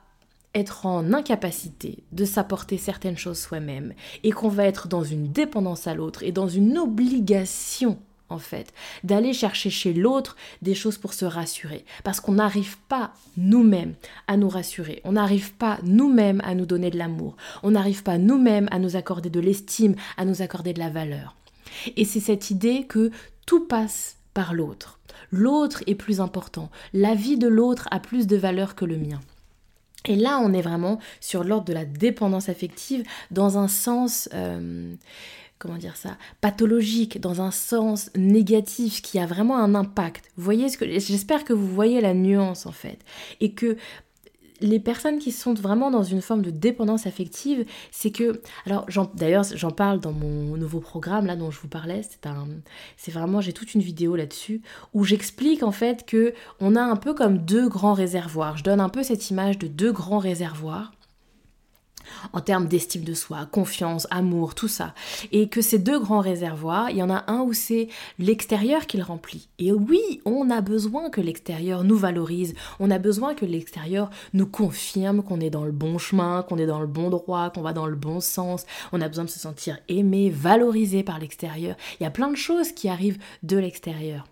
être 0.55 0.87
en 0.87 1.13
incapacité 1.13 2.03
de 2.13 2.25
s'apporter 2.25 2.79
certaines 2.79 3.19
choses 3.19 3.39
soi-même 3.39 3.93
et 4.25 4.33
qu'on 4.33 4.49
va 4.49 4.65
être 4.65 4.89
dans 4.89 5.05
une 5.05 5.31
dépendance 5.31 5.87
à 5.87 5.95
l'autre 5.95 6.23
et 6.23 6.33
dans 6.33 6.49
une 6.49 6.79
obligation 6.79 7.99
en 8.31 8.39
fait, 8.39 8.73
d'aller 9.05 9.33
chercher 9.33 9.71
chez 9.71 9.93
l'autre 9.93 10.37
des 10.63 10.75
choses 10.75 10.99
pour 10.99 11.15
se 11.15 11.25
rassurer. 11.25 11.85
Parce 12.05 12.21
qu'on 12.21 12.33
n'arrive 12.33 12.77
pas 12.89 13.13
nous-mêmes 13.37 13.95
à 14.27 14.37
nous 14.37 14.49
rassurer, 14.49 15.01
on 15.05 15.13
n'arrive 15.13 15.55
pas 15.55 15.79
nous-mêmes 15.83 16.43
à 16.45 16.55
nous 16.55 16.67
donner 16.67 16.91
de 16.91 16.99
l'amour, 16.99 17.37
on 17.63 17.71
n'arrive 17.71 18.03
pas 18.03 18.19
nous-mêmes 18.19 18.69
à 18.71 18.79
nous 18.79 18.97
accorder 18.97 19.31
de 19.31 19.41
l'estime, 19.41 19.95
à 20.17 20.25
nous 20.25 20.43
accorder 20.43 20.73
de 20.73 20.79
la 20.79 20.91
valeur. 20.91 21.35
Et 21.97 22.05
c'est 22.05 22.21
cette 22.21 22.51
idée 22.51 22.85
que 22.85 23.11
tout 23.47 23.67
passe 23.67 24.17
par 24.35 24.55
l'autre. 24.55 24.99
L'autre 25.31 25.83
est 25.87 25.95
plus 25.95 26.21
important, 26.21 26.71
la 26.93 27.15
vie 27.15 27.39
de 27.39 27.49
l'autre 27.49 27.89
a 27.91 28.01
plus 28.01 28.27
de 28.27 28.37
valeur 28.37 28.75
que 28.75 28.85
le 28.85 28.97
mien. 28.97 29.21
Et 30.05 30.17
là, 30.17 30.41
on 30.43 30.53
est 30.53 30.63
vraiment 30.63 31.01
sur 31.21 31.45
l'ordre 31.45 31.67
de 31.67 31.73
la 31.73 31.85
dépendance 31.85 32.49
affective 32.49 33.05
dans 33.31 33.59
un 33.59 33.69
sens... 33.69 34.29
Euh, 34.35 34.95
comment 35.59 35.77
dire 35.77 35.97
ça, 35.97 36.17
pathologique, 36.41 37.21
dans 37.21 37.41
un 37.41 37.51
sens 37.51 38.11
négatif, 38.17 39.03
qui 39.03 39.19
a 39.19 39.27
vraiment 39.27 39.59
un 39.59 39.75
impact. 39.75 40.31
Vous 40.37 40.45
voyez 40.45 40.69
ce 40.69 40.79
que 40.79 40.87
j'espère 40.99 41.45
que 41.45 41.53
vous 41.53 41.69
voyez 41.69 42.01
la 42.01 42.15
nuance 42.15 42.67
en 42.67 42.73
fait, 42.73 42.99
et 43.41 43.53
que 43.53 43.77
les 44.61 44.81
personnes 44.81 45.19
qui 45.19 45.33
sont 45.33 45.55
vraiment 45.55 45.91
dans 45.91 46.03
une 46.03 46.21
forme 46.21 46.43
de 46.43 46.51
dépendance 46.51 47.07
affective, 47.07 47.65
c'est 47.91 48.11
que, 48.11 48.41
alors 48.67 48.87
d'ailleurs 49.15 49.45
j'en 49.55 49.71
parle 49.71 50.01
dans 50.01 50.13
mon 50.13 50.57
nouveau 50.57 50.81
programme 50.81 51.27
là 51.27 51.37
dont 51.37 51.51
je 51.51 51.61
vous 51.61 51.69
parlais, 51.69 52.03
c'est 52.03 52.27
un, 52.27 52.49
c'est 52.97 53.13
vraiment 53.13 53.41
j'ai 53.41 53.53
toute 53.53 53.75
une 53.75 53.83
vidéo 53.83 54.17
là-dessus 54.17 54.63
où 54.95 55.05
j'explique 55.05 55.63
en 55.63 55.73
fait 55.73 56.07
que 56.07 56.35
on 56.61 56.77
a 56.77 56.83
un 56.83 56.97
peu 56.97 57.15
comme 57.15 57.39
deux 57.39 57.69
grands 57.69 57.95
réservoirs. 57.95 58.57
Je 58.57 58.65
donne 58.65 58.81
un 58.81 58.89
peu 58.89 59.03
cette 59.03 59.31
image 59.31 59.59
de 59.59 59.69
deux 59.69 59.93
grands 59.93 60.19
réservoirs 60.19 60.93
en 62.33 62.41
termes 62.41 62.67
d'estime 62.67 63.05
de 63.05 63.15
soi, 63.15 63.47
confiance, 63.51 64.07
amour, 64.11 64.55
tout 64.55 64.69
ça. 64.69 64.95
Et 65.33 65.49
que 65.49 65.61
ces 65.61 65.79
deux 65.79 65.99
grands 65.99 66.21
réservoirs, 66.21 66.91
il 66.91 66.97
y 66.97 67.03
en 67.03 67.11
a 67.11 67.25
un 67.31 67.41
où 67.41 67.53
c'est 67.53 67.89
l'extérieur 68.19 68.87
qui 68.87 68.97
le 68.97 69.05
remplit. 69.05 69.49
Et 69.59 69.73
oui, 69.73 70.21
on 70.25 70.51
a 70.51 70.61
besoin 70.61 71.11
que 71.11 71.21
l'extérieur 71.21 71.85
nous 71.85 71.97
valorise, 71.97 72.55
on 72.81 72.91
a 72.91 72.99
besoin 72.99 73.35
que 73.35 73.45
l'extérieur 73.45 74.11
nous 74.33 74.47
confirme 74.47 75.23
qu'on 75.23 75.41
est 75.41 75.51
dans 75.51 75.65
le 75.65 75.73
bon 75.73 75.99
chemin, 75.99 76.43
qu'on 76.43 76.59
est 76.59 76.67
dans 76.67 76.81
le 76.81 76.87
bon 76.87 77.11
droit, 77.11 77.51
qu'on 77.51 77.63
va 77.63 77.73
dans 77.73 77.87
le 77.87 77.97
bon 77.97 78.21
sens, 78.21 78.67
on 78.93 79.01
a 79.01 79.09
besoin 79.09 79.25
de 79.25 79.31
se 79.31 79.39
sentir 79.39 79.79
aimé, 79.89 80.31
valorisé 80.31 81.03
par 81.03 81.19
l'extérieur. 81.19 81.77
Il 81.99 82.05
y 82.05 82.07
a 82.07 82.11
plein 82.11 82.31
de 82.31 82.37
choses 82.37 82.73
qui 82.73 82.89
arrivent 82.89 83.19
de 83.43 83.57
l'extérieur. 83.57 84.25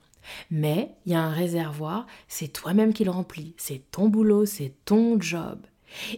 Mais 0.50 0.94
il 1.06 1.12
y 1.12 1.14
a 1.14 1.22
un 1.22 1.30
réservoir, 1.30 2.06
c'est 2.28 2.48
toi-même 2.48 2.92
qui 2.92 3.04
le 3.04 3.10
remplis, 3.10 3.54
c'est 3.56 3.82
ton 3.90 4.08
boulot, 4.08 4.44
c'est 4.44 4.72
ton 4.84 5.20
job. 5.20 5.58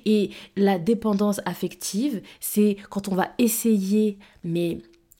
Et 0.04 0.30
la 0.56 0.78
dépendance 0.78 1.40
affective, 1.44 2.23
c'est 2.40 2.76
quand 2.90 3.08
on 3.08 3.14
va 3.14 3.30
essayer, 3.38 4.18
mais 4.44 4.78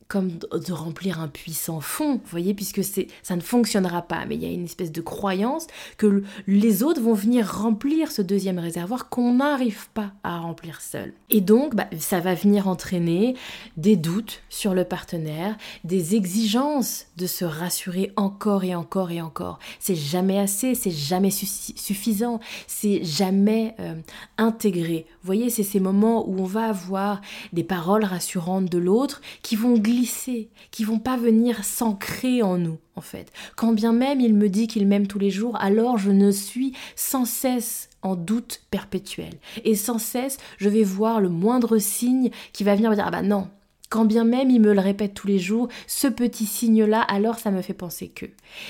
comme 0.09 0.39
de 0.39 0.73
remplir 0.73 1.21
un 1.21 1.29
puissant 1.29 1.81
fond, 1.81 2.15
vous 2.15 2.31
voyez, 2.31 2.55
puisque 2.55 2.83
ça 2.83 3.37
ne 3.37 3.41
fonctionnera 3.43 4.03
pas. 4.03 4.25
Mais 4.27 4.37
il 4.37 4.43
y 4.43 4.47
a 4.47 4.51
une 4.51 4.65
espèce 4.65 4.91
de 4.91 5.03
croyance 5.03 5.67
que 5.99 6.23
les 6.47 6.83
autres 6.83 7.03
vont 7.03 7.13
venir 7.13 7.47
remplir 7.47 8.11
ce 8.11 8.23
deuxième 8.23 8.59
réservoir 8.59 9.11
qu'on 9.11 9.35
n'arrive 9.35 9.89
pas 9.91 10.13
à 10.25 10.39
remplir 10.39 10.81
seul. 10.81 11.13
Et 11.29 11.43
donc, 11.43 11.75
bah, 11.75 11.89
ça 11.99 12.21
va 12.21 12.35
venir 12.35 12.69
entraîner 12.69 13.35
des 13.77 13.97
doutes 13.97 14.43
sur 14.49 14.73
le 14.73 14.85
partenaire, 14.85 15.57
des 15.85 16.15
exigences 16.15 17.07
de 17.19 17.27
se 17.27 17.45
rassurer 17.45 18.13
encore 18.17 18.65
et 18.65 18.75
encore 18.75 19.11
et 19.11 19.21
encore. 19.21 19.59
C'est 19.79 19.95
jamais 19.95 20.39
assez, 20.39 20.75
c'est 20.75 20.91
jamais 20.91 21.31
suffisant, 21.31 22.41
c'est 22.67 23.05
jamais 23.05 23.75
euh, 23.79 23.95
intégré. 24.39 25.07
Vous 25.23 25.27
voyez, 25.27 25.51
c'est 25.51 25.63
ces 25.63 25.81
moments 25.81 26.27
où 26.27 26.39
on 26.39 26.47
va 26.47 26.69
avoir 26.69 27.21
des 27.53 27.65
paroles 27.65 28.05
rassurantes 28.05 28.71
de 28.71 28.79
l'autre 28.79 29.21
qui 29.43 29.55
vont 29.55 29.77
glisser 29.99 30.51
qui 30.71 30.85
vont 30.85 30.99
pas 30.99 31.17
venir 31.17 31.65
s'ancrer 31.65 32.43
en 32.43 32.57
nous, 32.57 32.79
en 32.95 33.01
fait. 33.01 33.33
Quand 33.57 33.73
bien 33.73 33.93
même 33.93 34.21
il 34.21 34.35
me 34.35 34.49
dit 34.49 34.69
qu'il 34.69 34.87
m'aime 34.87 35.07
tous 35.09 35.19
les 35.19 35.31
jours, 35.31 35.57
alors 35.61 35.99
je 35.99 36.11
ne 36.11 36.31
suis 36.31 36.73
sans 36.95 37.25
cesse 37.25 37.91
en 38.03 38.15
doute 38.15 38.63
perpétuel. 38.71 39.35
Et 39.65 39.75
sans 39.75 39.99
cesse, 39.99 40.39
je 40.59 40.69
vais 40.69 40.85
voir 40.85 41.21
le 41.21 41.29
moindre 41.29 41.79
signe 41.79 42.31
qui 42.53 42.65
va 42.65 42.77
venir 42.77 42.91
me 42.91 42.95
dire, 42.95 43.07
ah 43.07 43.11
bah 43.11 43.23
non, 43.23 43.49
Quand 43.91 44.05
bien 44.05 44.25
même 44.25 44.51
il 44.51 44.61
me 44.61 44.75
le 44.75 44.81
répète 44.81 45.15
tous 45.15 45.27
les 45.27 45.39
jours, 45.39 45.69
ce 45.87 46.07
petit 46.07 46.47
signe-là, 46.47 47.01
alors 47.01 47.39
ça 47.39 47.51
me 47.51 47.63
fait 47.63 47.75
penser 47.75 48.09
que. 48.09 48.27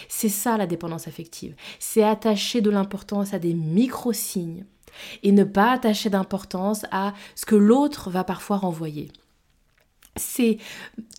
C'est 0.08 0.28
ça 0.28 0.56
la 0.56 0.66
dépendance 0.66 1.08
affective. 1.08 1.54
C'est 1.78 2.04
attacher 2.04 2.61
de 2.61 2.70
l'importance 2.70 3.35
à 3.35 3.38
des 3.38 3.54
micro-signes 3.54 4.64
et 5.23 5.32
ne 5.32 5.44
pas 5.44 5.73
attacher 5.73 6.08
d'importance 6.08 6.87
à 6.90 7.14
ce 7.35 7.47
que 7.47 7.56
l'autre 7.56 8.11
va 8.11 8.25
parfois 8.25 8.56
renvoyer. 8.56 9.11
C'est 10.18 10.58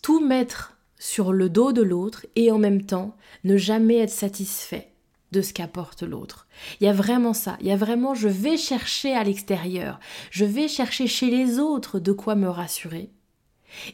tout 0.01 0.19
mettre 0.19 0.77
sur 0.97 1.31
le 1.33 1.49
dos 1.49 1.71
de 1.71 1.81
l'autre 1.81 2.25
et 2.35 2.51
en 2.51 2.59
même 2.59 2.85
temps 2.85 3.15
ne 3.43 3.57
jamais 3.57 3.97
être 3.97 4.09
satisfait 4.09 4.91
de 5.31 5.41
ce 5.41 5.53
qu'apporte 5.53 6.03
l'autre. 6.03 6.47
Il 6.79 6.85
y 6.85 6.87
a 6.87 6.93
vraiment 6.93 7.33
ça, 7.33 7.57
il 7.61 7.67
y 7.67 7.71
a 7.71 7.77
vraiment 7.77 8.15
je 8.15 8.27
vais 8.27 8.57
chercher 8.57 9.13
à 9.13 9.23
l'extérieur, 9.23 9.99
je 10.31 10.45
vais 10.45 10.67
chercher 10.67 11.07
chez 11.07 11.29
les 11.29 11.59
autres 11.59 11.99
de 11.99 12.11
quoi 12.11 12.35
me 12.35 12.49
rassurer. 12.49 13.11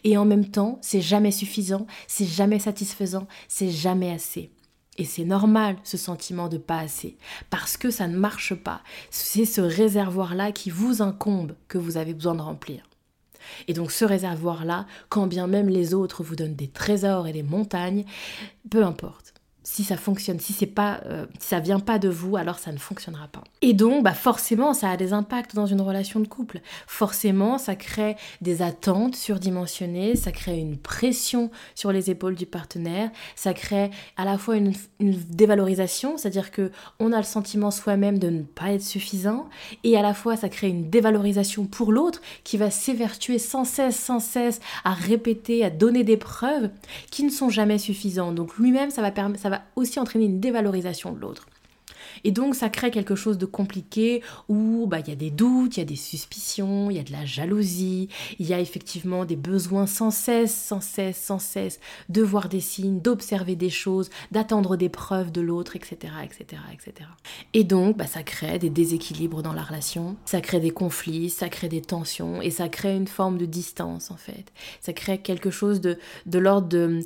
Et 0.03 0.17
en 0.17 0.25
même 0.25 0.49
temps, 0.49 0.79
c'est 0.81 1.01
jamais 1.01 1.31
suffisant, 1.31 1.85
c'est 2.07 2.25
jamais 2.25 2.59
satisfaisant, 2.59 3.27
c'est 3.49 3.69
jamais 3.69 4.11
assez. 4.11 4.51
Et 4.97 5.03
c'est 5.03 5.25
normal 5.25 5.75
ce 5.83 5.97
sentiment 5.97 6.47
de 6.47 6.57
pas 6.57 6.79
assez, 6.79 7.17
parce 7.49 7.75
que 7.75 7.91
ça 7.91 8.07
ne 8.07 8.17
marche 8.17 8.55
pas. 8.55 8.81
C'est 9.11 9.43
ce 9.43 9.59
réservoir-là 9.59 10.53
qui 10.53 10.69
vous 10.69 11.01
incombe 11.01 11.55
que 11.67 11.77
vous 11.77 11.97
avez 11.97 12.13
besoin 12.13 12.35
de 12.35 12.41
remplir. 12.41 12.87
Et 13.67 13.73
donc 13.73 13.91
ce 13.91 14.05
réservoir-là, 14.05 14.85
quand 15.09 15.27
bien 15.27 15.47
même 15.47 15.69
les 15.69 15.93
autres 15.93 16.23
vous 16.23 16.35
donnent 16.35 16.55
des 16.55 16.67
trésors 16.67 17.27
et 17.27 17.33
des 17.33 17.43
montagnes, 17.43 18.05
peu 18.69 18.83
importe 18.83 19.34
si 19.65 19.83
ça 19.83 19.97
fonctionne, 19.97 20.39
si 20.39 20.53
c'est 20.53 20.67
pas, 20.67 21.01
euh, 21.07 21.25
ça 21.39 21.59
vient 21.59 21.79
pas 21.79 21.97
de 21.97 22.07
vous, 22.07 22.37
alors 22.37 22.59
ça 22.59 22.71
ne 22.71 22.77
fonctionnera 22.77 23.27
pas. 23.27 23.43
Et 23.63 23.73
donc, 23.73 24.03
bah 24.03 24.13
forcément, 24.13 24.75
ça 24.75 24.91
a 24.91 24.95
des 24.95 25.11
impacts 25.11 25.55
dans 25.55 25.65
une 25.65 25.81
relation 25.81 26.19
de 26.19 26.27
couple. 26.27 26.61
Forcément, 26.85 27.57
ça 27.57 27.75
crée 27.75 28.15
des 28.41 28.61
attentes 28.61 29.15
surdimensionnées, 29.15 30.15
ça 30.15 30.31
crée 30.31 30.59
une 30.59 30.77
pression 30.77 31.49
sur 31.73 31.91
les 31.91 32.11
épaules 32.11 32.35
du 32.35 32.45
partenaire, 32.45 33.09
ça 33.35 33.55
crée 33.55 33.89
à 34.17 34.23
la 34.23 34.37
fois 34.37 34.55
une, 34.55 34.73
dévalorisation, 34.99 36.19
c'est-à-dire 36.19 36.51
que 36.51 36.71
on 36.99 37.11
a 37.11 37.17
le 37.17 37.23
sentiment 37.23 37.71
soi-même 37.71 38.19
de 38.19 38.29
ne 38.29 38.43
pas 38.43 38.71
être 38.71 38.83
suffisant, 38.83 39.49
et 39.83 39.97
à 39.97 40.03
la 40.03 40.13
fois 40.13 40.37
ça 40.37 40.47
crée 40.47 40.69
une 40.69 40.91
dévalorisation 40.91 41.65
pour 41.65 41.91
l'autre 41.91 42.21
qui 42.43 42.57
va 42.57 42.69
s'évertuer 42.69 43.39
sans 43.39 43.65
cesse, 43.65 43.97
sans 43.97 44.19
cesse 44.19 44.59
à 44.83 44.93
répéter, 44.93 45.65
à 45.65 45.71
donner 45.71 46.03
des 46.03 46.17
preuves 46.17 46.69
qui 47.09 47.23
ne 47.23 47.31
sont 47.31 47.49
jamais 47.49 47.79
suffisantes. 47.79 48.35
Donc 48.35 48.57
lui-même, 48.57 48.91
ça 48.91 49.01
va 49.01 49.11
ça 49.37 49.49
va 49.49 49.54
aussi 49.75 49.99
entraîner 49.99 50.25
une 50.25 50.39
dévalorisation 50.39 51.11
de 51.11 51.19
l'autre. 51.19 51.47
Et 52.23 52.31
donc 52.31 52.55
ça 52.55 52.69
crée 52.69 52.91
quelque 52.91 53.15
chose 53.15 53.37
de 53.37 53.45
compliqué 53.45 54.21
où 54.47 54.87
bah, 54.87 54.99
il 54.99 55.09
y 55.09 55.11
a 55.11 55.15
des 55.15 55.31
doutes, 55.31 55.77
il 55.77 55.79
y 55.79 55.83
a 55.83 55.85
des 55.85 55.95
suspicions, 55.95 56.89
il 56.89 56.97
y 56.97 56.99
a 56.99 57.03
de 57.03 57.11
la 57.11 57.25
jalousie, 57.25 58.09
il 58.39 58.47
y 58.47 58.53
a 58.53 58.59
effectivement 58.59 59.25
des 59.25 59.35
besoins 59.35 59.87
sans 59.87 60.11
cesse, 60.11 60.55
sans 60.55 60.81
cesse, 60.81 61.17
sans 61.17 61.39
cesse 61.39 61.79
de 62.09 62.21
voir 62.21 62.49
des 62.49 62.59
signes, 62.59 62.99
d'observer 62.99 63.55
des 63.55 63.69
choses, 63.69 64.09
d'attendre 64.31 64.77
des 64.77 64.89
preuves 64.89 65.31
de 65.31 65.41
l'autre, 65.41 65.75
etc., 65.75 66.13
etc., 66.23 66.61
etc. 66.73 67.09
Et 67.53 67.63
donc 67.63 67.97
bah, 67.97 68.07
ça 68.07 68.23
crée 68.23 68.59
des 68.59 68.69
déséquilibres 68.69 69.41
dans 69.41 69.53
la 69.53 69.63
relation, 69.63 70.15
ça 70.25 70.41
crée 70.41 70.59
des 70.59 70.71
conflits, 70.71 71.29
ça 71.29 71.49
crée 71.49 71.69
des 71.69 71.81
tensions 71.81 72.41
et 72.41 72.51
ça 72.51 72.69
crée 72.69 72.95
une 72.95 73.07
forme 73.07 73.37
de 73.37 73.45
distance 73.45 74.11
en 74.11 74.17
fait. 74.17 74.51
Ça 74.81 74.93
crée 74.93 75.17
quelque 75.19 75.49
chose 75.49 75.81
de, 75.81 75.97
de 76.25 76.39
l'ordre 76.39 76.67
de 76.67 77.01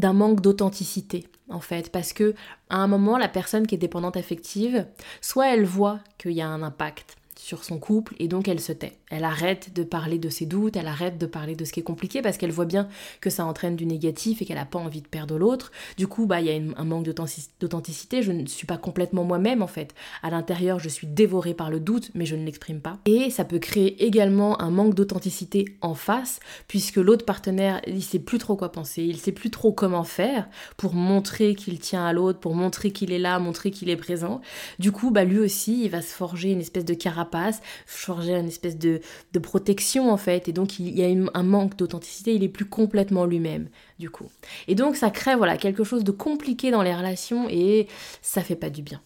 d'un 0.00 0.12
manque 0.12 0.40
d'authenticité 0.40 1.28
en 1.48 1.60
fait. 1.60 1.92
Parce 1.92 2.12
que 2.12 2.34
à 2.68 2.78
un 2.78 2.86
moment 2.86 3.18
la 3.18 3.28
personne 3.28 3.66
qui 3.66 3.74
est 3.74 3.78
dépendante 3.78 4.16
affective 4.16 4.86
soit 5.20 5.54
elle 5.54 5.64
voit 5.64 6.00
qu'il 6.18 6.32
y 6.32 6.40
a 6.40 6.48
un 6.48 6.62
impact 6.62 7.16
sur 7.40 7.64
son 7.64 7.78
couple 7.78 8.14
et 8.18 8.28
donc 8.28 8.48
elle 8.48 8.60
se 8.60 8.72
tait. 8.72 8.98
Elle 9.10 9.24
arrête 9.24 9.74
de 9.74 9.82
parler 9.82 10.18
de 10.18 10.28
ses 10.28 10.46
doutes, 10.46 10.76
elle 10.76 10.86
arrête 10.86 11.18
de 11.18 11.26
parler 11.26 11.56
de 11.56 11.64
ce 11.64 11.72
qui 11.72 11.80
est 11.80 11.84
compliqué 11.84 12.20
parce 12.22 12.36
qu'elle 12.36 12.52
voit 12.52 12.66
bien 12.66 12.86
que 13.20 13.30
ça 13.30 13.44
entraîne 13.46 13.76
du 13.76 13.86
négatif 13.86 14.42
et 14.42 14.44
qu'elle 14.44 14.58
n'a 14.58 14.66
pas 14.66 14.78
envie 14.78 15.00
de 15.00 15.08
perdre 15.08 15.38
l'autre. 15.38 15.72
Du 15.96 16.06
coup, 16.06 16.26
bah 16.26 16.40
il 16.40 16.46
y 16.46 16.50
a 16.50 16.60
un 16.76 16.84
manque 16.84 17.04
d'authenticité, 17.04 18.22
je 18.22 18.32
ne 18.32 18.46
suis 18.46 18.66
pas 18.66 18.76
complètement 18.76 19.24
moi-même 19.24 19.62
en 19.62 19.66
fait. 19.66 19.94
À 20.22 20.30
l'intérieur, 20.30 20.78
je 20.78 20.88
suis 20.88 21.06
dévorée 21.06 21.54
par 21.54 21.70
le 21.70 21.80
doute 21.80 22.10
mais 22.14 22.26
je 22.26 22.36
ne 22.36 22.44
l'exprime 22.44 22.80
pas. 22.80 22.98
Et 23.06 23.30
ça 23.30 23.44
peut 23.44 23.58
créer 23.58 24.04
également 24.04 24.60
un 24.60 24.70
manque 24.70 24.94
d'authenticité 24.94 25.64
en 25.80 25.94
face 25.94 26.40
puisque 26.68 26.96
l'autre 26.96 27.24
partenaire, 27.24 27.80
il 27.86 28.02
sait 28.02 28.18
plus 28.18 28.38
trop 28.38 28.56
quoi 28.56 28.70
penser, 28.70 29.02
il 29.02 29.16
sait 29.16 29.32
plus 29.32 29.50
trop 29.50 29.72
comment 29.72 30.04
faire 30.04 30.46
pour 30.76 30.94
montrer 30.94 31.54
qu'il 31.54 31.78
tient 31.78 32.04
à 32.04 32.12
l'autre, 32.12 32.38
pour 32.38 32.54
montrer 32.54 32.90
qu'il 32.90 33.12
est 33.12 33.18
là, 33.18 33.38
montrer 33.38 33.70
qu'il 33.70 33.88
est 33.88 33.96
présent. 33.96 34.42
Du 34.78 34.92
coup, 34.92 35.10
bah 35.10 35.24
lui 35.24 35.38
aussi, 35.38 35.84
il 35.84 35.90
va 35.90 36.02
se 36.02 36.12
forger 36.12 36.52
une 36.52 36.60
espèce 36.60 36.84
de 36.84 36.94
carapace 36.94 37.29
passe, 37.30 37.60
forger 37.86 38.34
une 38.34 38.48
espèce 38.48 38.76
de, 38.76 39.00
protection 39.42 40.12
en 40.12 40.16
fait, 40.16 40.48
et 40.48 40.52
donc 40.52 40.78
il 40.78 40.98
y 40.98 41.04
a 41.04 41.30
un 41.34 41.42
manque 41.42 41.76
d'authenticité, 41.76 42.34
il 42.34 42.44
est 42.44 42.48
plus 42.48 42.66
complètement 42.66 43.24
lui-même 43.24 43.68
du 43.98 44.10
coup. 44.10 44.30
Et 44.68 44.74
donc 44.74 44.96
ça 44.96 45.10
crée 45.10 45.34
voilà 45.34 45.56
quelque 45.56 45.84
chose 45.84 46.04
de 46.04 46.10
compliqué 46.10 46.70
dans 46.70 46.82
les 46.82 46.94
relations 46.94 47.48
et 47.48 47.88
ça 48.22 48.42
fait 48.42 48.56
pas 48.56 48.70
du 48.70 48.82
bien. 48.82 49.00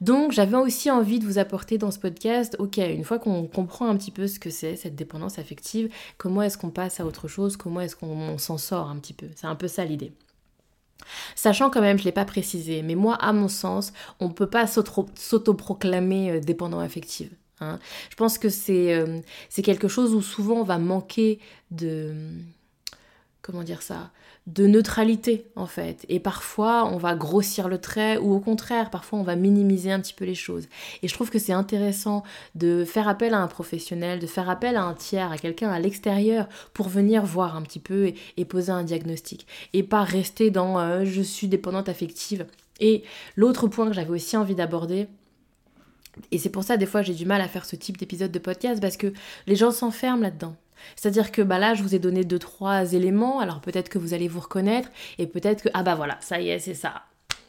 Donc 0.00 0.32
j'avais 0.32 0.56
aussi 0.56 0.90
envie 0.90 1.18
de 1.18 1.24
vous 1.24 1.38
apporter 1.38 1.78
dans 1.78 1.90
ce 1.90 1.98
podcast, 1.98 2.56
ok, 2.58 2.78
une 2.78 3.04
fois 3.04 3.18
qu'on 3.18 3.46
comprend 3.46 3.88
un 3.88 3.96
petit 3.96 4.10
peu 4.10 4.26
ce 4.26 4.38
que 4.38 4.50
c'est 4.50 4.76
cette 4.76 4.94
dépendance 4.94 5.38
affective, 5.38 5.90
comment 6.18 6.42
est-ce 6.42 6.58
qu'on 6.58 6.70
passe 6.70 7.00
à 7.00 7.06
autre 7.06 7.28
chose, 7.28 7.56
comment 7.56 7.80
est-ce 7.80 7.96
qu'on 7.96 8.38
s'en 8.38 8.58
sort 8.58 8.88
un 8.88 8.96
petit 8.96 9.14
peu. 9.14 9.26
C'est 9.36 9.46
un 9.46 9.54
peu 9.54 9.68
ça 9.68 9.84
l'idée. 9.84 10.12
Sachant 11.34 11.70
quand 11.70 11.80
même, 11.80 11.98
je 11.98 12.02
ne 12.02 12.06
l'ai 12.06 12.12
pas 12.12 12.24
précisé, 12.24 12.82
mais 12.82 12.94
moi, 12.94 13.14
à 13.14 13.32
mon 13.32 13.48
sens, 13.48 13.92
on 14.20 14.28
ne 14.28 14.32
peut 14.32 14.48
pas 14.48 14.66
s'autoproclamer 14.66 16.30
euh, 16.30 16.40
dépendant 16.40 16.80
affective. 16.80 17.30
Hein. 17.60 17.78
Je 18.10 18.16
pense 18.16 18.38
que 18.38 18.48
euh, 18.70 19.20
c'est 19.48 19.62
quelque 19.62 19.88
chose 19.88 20.14
où 20.14 20.22
souvent 20.22 20.56
on 20.56 20.64
va 20.64 20.78
manquer 20.78 21.38
de... 21.70 22.14
Comment 23.46 23.62
dire 23.62 23.82
ça 23.82 24.10
de 24.46 24.66
neutralité 24.66 25.46
en 25.56 25.66
fait. 25.66 26.06
Et 26.08 26.20
parfois 26.20 26.84
on 26.86 26.98
va 26.98 27.16
grossir 27.16 27.68
le 27.68 27.78
trait 27.78 28.16
ou 28.16 28.32
au 28.32 28.38
contraire 28.38 28.90
parfois 28.90 29.18
on 29.18 29.24
va 29.24 29.34
minimiser 29.34 29.90
un 29.90 30.00
petit 30.00 30.14
peu 30.14 30.24
les 30.24 30.36
choses. 30.36 30.68
Et 31.02 31.08
je 31.08 31.14
trouve 31.14 31.30
que 31.30 31.38
c'est 31.38 31.52
intéressant 31.52 32.22
de 32.54 32.84
faire 32.84 33.08
appel 33.08 33.34
à 33.34 33.38
un 33.38 33.48
professionnel, 33.48 34.20
de 34.20 34.26
faire 34.26 34.48
appel 34.48 34.76
à 34.76 34.84
un 34.84 34.94
tiers, 34.94 35.32
à 35.32 35.38
quelqu'un 35.38 35.70
à 35.70 35.80
l'extérieur 35.80 36.48
pour 36.74 36.88
venir 36.88 37.24
voir 37.24 37.56
un 37.56 37.62
petit 37.62 37.80
peu 37.80 38.12
et, 38.36 38.44
poser 38.44 38.70
un 38.70 38.84
diagnostic. 38.84 39.46
Et 39.72 39.82
pas 39.82 40.04
rester 40.04 40.50
dans 40.50 40.78
euh, 40.78 41.04
je 41.04 41.22
suis 41.22 41.48
dépendante 41.48 41.88
affective. 41.88 42.46
Et 42.78 43.02
l'autre 43.34 43.66
point 43.66 43.88
que 43.88 43.94
j'avais 43.94 44.10
aussi 44.10 44.36
envie 44.36 44.54
d'aborder, 44.54 45.08
et 46.30 46.38
c'est 46.38 46.50
pour 46.50 46.62
ça 46.62 46.76
des 46.76 46.86
fois 46.86 47.02
j'ai 47.02 47.14
du 47.14 47.26
mal 47.26 47.40
à 47.40 47.48
faire 47.48 47.64
ce 47.64 47.74
type 47.74 47.98
d'épisode 47.98 48.30
de 48.30 48.38
podcast 48.38 48.80
parce 48.80 48.96
que 48.96 49.12
les 49.46 49.56
gens 49.56 49.72
s'enferment 49.72 50.22
là-dedans. 50.22 50.56
C'est-à-dire 50.96 51.32
que 51.32 51.42
bah 51.42 51.58
là, 51.58 51.74
je 51.74 51.82
vous 51.82 51.94
ai 51.94 51.98
donné 51.98 52.24
deux, 52.24 52.38
trois 52.38 52.92
éléments, 52.92 53.40
alors 53.40 53.60
peut-être 53.60 53.88
que 53.88 53.98
vous 53.98 54.14
allez 54.14 54.28
vous 54.28 54.40
reconnaître, 54.40 54.90
et 55.18 55.26
peut-être 55.26 55.62
que, 55.62 55.68
ah 55.74 55.82
bah 55.82 55.94
voilà, 55.94 56.18
ça 56.20 56.40
y 56.40 56.50
est, 56.50 56.58
c'est 56.58 56.74
ça. 56.74 57.02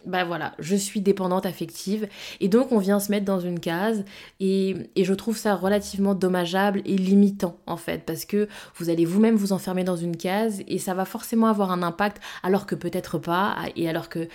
Bah 0.05 0.23
voilà, 0.23 0.53
je 0.59 0.75
suis 0.75 1.01
dépendante 1.01 1.45
affective. 1.45 2.07
Et 2.39 2.47
donc 2.47 2.71
on 2.71 2.77
vient 2.77 2.99
se 2.99 3.11
mettre 3.11 3.25
dans 3.25 3.41
une 3.41 3.59
case 3.59 4.05
et, 4.39 4.75
et 4.95 5.03
je 5.03 5.13
trouve 5.13 5.35
ça 5.35 5.53
relativement 5.53 6.15
dommageable 6.15 6.81
et 6.85 6.95
limitant 6.95 7.57
en 7.65 7.75
fait 7.75 8.05
parce 8.05 8.23
que 8.23 8.47
vous 8.75 8.89
allez 8.89 9.03
vous-même 9.03 9.35
vous 9.35 9.51
enfermer 9.51 9.83
dans 9.83 9.97
une 9.97 10.15
case 10.15 10.61
et 10.67 10.77
ça 10.77 10.93
va 10.93 11.03
forcément 11.03 11.47
avoir 11.47 11.71
un 11.71 11.83
impact 11.83 12.21
alors 12.41 12.65
que 12.65 12.75
peut-être 12.75 13.17
pas 13.17 13.57
et 13.75 13.89
alors 13.89 14.07
que 14.07 14.29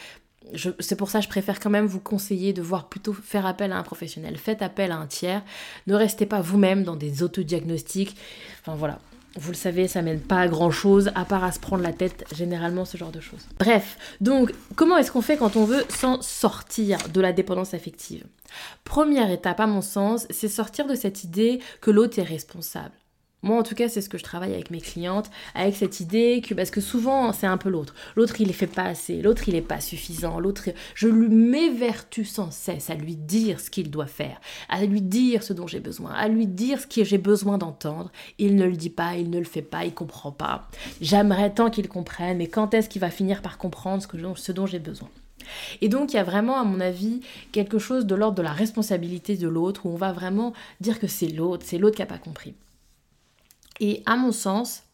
c'est 0.81 0.97
pour 0.97 1.11
ça 1.11 1.19
que 1.19 1.25
je 1.25 1.29
préfère 1.29 1.61
quand 1.61 1.71
même 1.71 1.87
vous 1.87 2.01
conseiller 2.01 2.53
de 2.53 2.63
voir 2.63 2.89
plutôt 2.89 3.13
faire 3.13 3.47
appel 3.47 3.73
à 3.73 3.79
un 3.79 3.83
professionnel. 3.83 4.37
Faites 4.37 4.63
appel 4.63 4.93
à 4.93 4.97
un 4.97 5.07
tiers. 5.07 5.43
Ne 5.87 5.95
restez 5.95 6.27
pas 6.27 6.41
vous-même 6.41 6.85
dans 6.85 6.97
des 6.97 7.23
autodiagnostics. 7.23 8.17
Enfin 8.61 8.77
voilà. 8.77 8.99
Vous 9.37 9.51
le 9.51 9.57
savez, 9.57 9.89
ça 9.89 10.03
mène 10.03 10.21
pas 10.21 10.41
à 10.41 10.49
grand 10.49 10.71
chose, 10.71 11.11
à 11.15 11.25
part 11.25 11.43
à 11.43 11.53
se 11.53 11.59
prendre 11.59 11.83
la 11.83 11.95
tête, 11.95 12.27
généralement 12.35 12.85
ce 12.85 12.99
genre 12.99 13.13
de 13.13 13.21
choses. 13.21 13.49
Bref, 13.59 13.97
donc 14.21 14.53
comment 14.77 14.99
est-ce 14.99 15.11
qu'on 15.11 15.23
fait 15.23 15.39
quand 15.39 15.57
on 15.57 15.65
veut 15.65 15.85
s'en 15.89 16.21
sortir 16.21 16.99
de 17.09 17.21
la 17.21 17.33
dépendance 17.33 17.73
affective? 17.73 18.25
Première 18.85 19.31
étape, 19.31 19.61
à 19.61 19.67
mon 19.67 19.81
sens, 19.81 20.27
c'est 20.29 20.49
sortir 20.49 20.87
de 20.87 20.95
cette 20.95 21.25
idée 21.25 21.61
que 21.81 21.91
l'autre 21.91 22.19
est 22.19 22.25
responsable. 22.25 22.93
Moi, 23.45 23.59
en 23.59 23.65
tout 23.65 23.75
cas, 23.75 23.89
c'est 23.89 24.01
ce 24.01 24.09
que 24.09 24.19
je 24.19 24.23
travaille 24.23 24.55
avec 24.55 24.71
mes 24.71 24.81
clientes, 24.81 25.29
avec 25.57 25.75
cette 25.75 25.99
idée 25.99 26.41
que, 26.47 26.55
parce 26.55 26.71
que 26.71 26.81
souvent, 26.81 27.33
c'est 27.33 27.49
un 27.49 27.57
peu 27.57 27.71
l'autre. 27.71 27.93
L'autre, 28.15 28.41
il 28.41 28.47
ne 28.47 28.53
fait 28.53 28.69
pas 28.69 28.85
assez, 28.85 29.21
l'autre, 29.21 29.49
il 29.49 29.55
n'est 29.55 29.63
pas 29.63 29.81
suffisant, 29.81 30.39
l'autre, 30.39 30.69
je 30.95 31.09
lui 31.09 31.29
m'évertue 31.29 32.25
sans 32.25 32.53
cesse 32.53 32.89
à 32.89 32.95
lui 32.95 33.17
dire 33.17 33.59
ce 33.59 33.69
qu'il 33.69 33.91
doit 33.91 34.07
faire, 34.07 34.41
à 34.69 34.85
lui 34.85 35.03
dire 35.03 35.43
ce 35.43 35.53
dont 35.53 35.67
j'ai 35.67 35.81
besoin, 35.81 36.13
à 36.13 36.29
lui 36.29 36.47
dire 36.47 36.81
ce 36.81 36.87
que 36.87 37.03
j'ai 37.03 37.19
besoin 37.19 37.59
d'entendre. 37.59 38.13
Il 38.39 38.55
ne 38.55 38.65
le 38.65 38.77
dit 38.77 38.91
pas, 38.91 39.17
il 39.17 39.29
ne 39.29 39.39
le 39.39 39.45
fait 39.45 39.61
pas, 39.61 39.85
il 39.85 39.93
comprend 39.93 40.31
pas. 40.31 40.69
J'aimerais 41.01 41.53
tant 41.53 41.69
qu'il 41.69 41.89
comprenne, 41.89 42.39
mais 42.39 42.47
quand 42.47 42.75
est-ce 42.75 42.89
qu'il 42.89 43.01
va 43.01 43.11
finir 43.11 43.43
par 43.43 43.59
comprendre 43.59 44.05
ce, 44.05 44.09
ce 44.37 44.53
dont 44.53 44.67
j'ai 44.67 44.79
besoin? 44.79 45.09
Et 45.81 45.89
donc 45.89 46.13
il 46.13 46.17
y 46.17 46.21
a 46.21 46.25
vraiment, 46.25 46.61
à 46.61 46.65
mon 46.65 46.79
avis, 46.79 47.23
quelque 47.51 47.81
chose 47.81 48.07
de 48.07 48.15
l'ordre 48.15 48.37
de 48.37 48.43
la 48.43 48.53
responsabilité 48.53 49.37
de 49.37 49.49
l'autre, 49.49 49.85
où 49.85 49.91
on 49.91 49.97
va 49.97 50.13
vraiment 50.13 50.53
dire 50.81 51.01
que 51.01 51.09
c'est 51.09 51.27
l'autre, 51.27 51.65
c'est 51.67 51.79
l'autre 51.79 51.97
qui 51.97 52.03
n'a 52.03 52.07
pas 52.07 52.19
compris. 52.19 52.55
Et 53.81 54.03
à 54.07 54.17
mon 54.17 54.33
sens, 54.33 54.85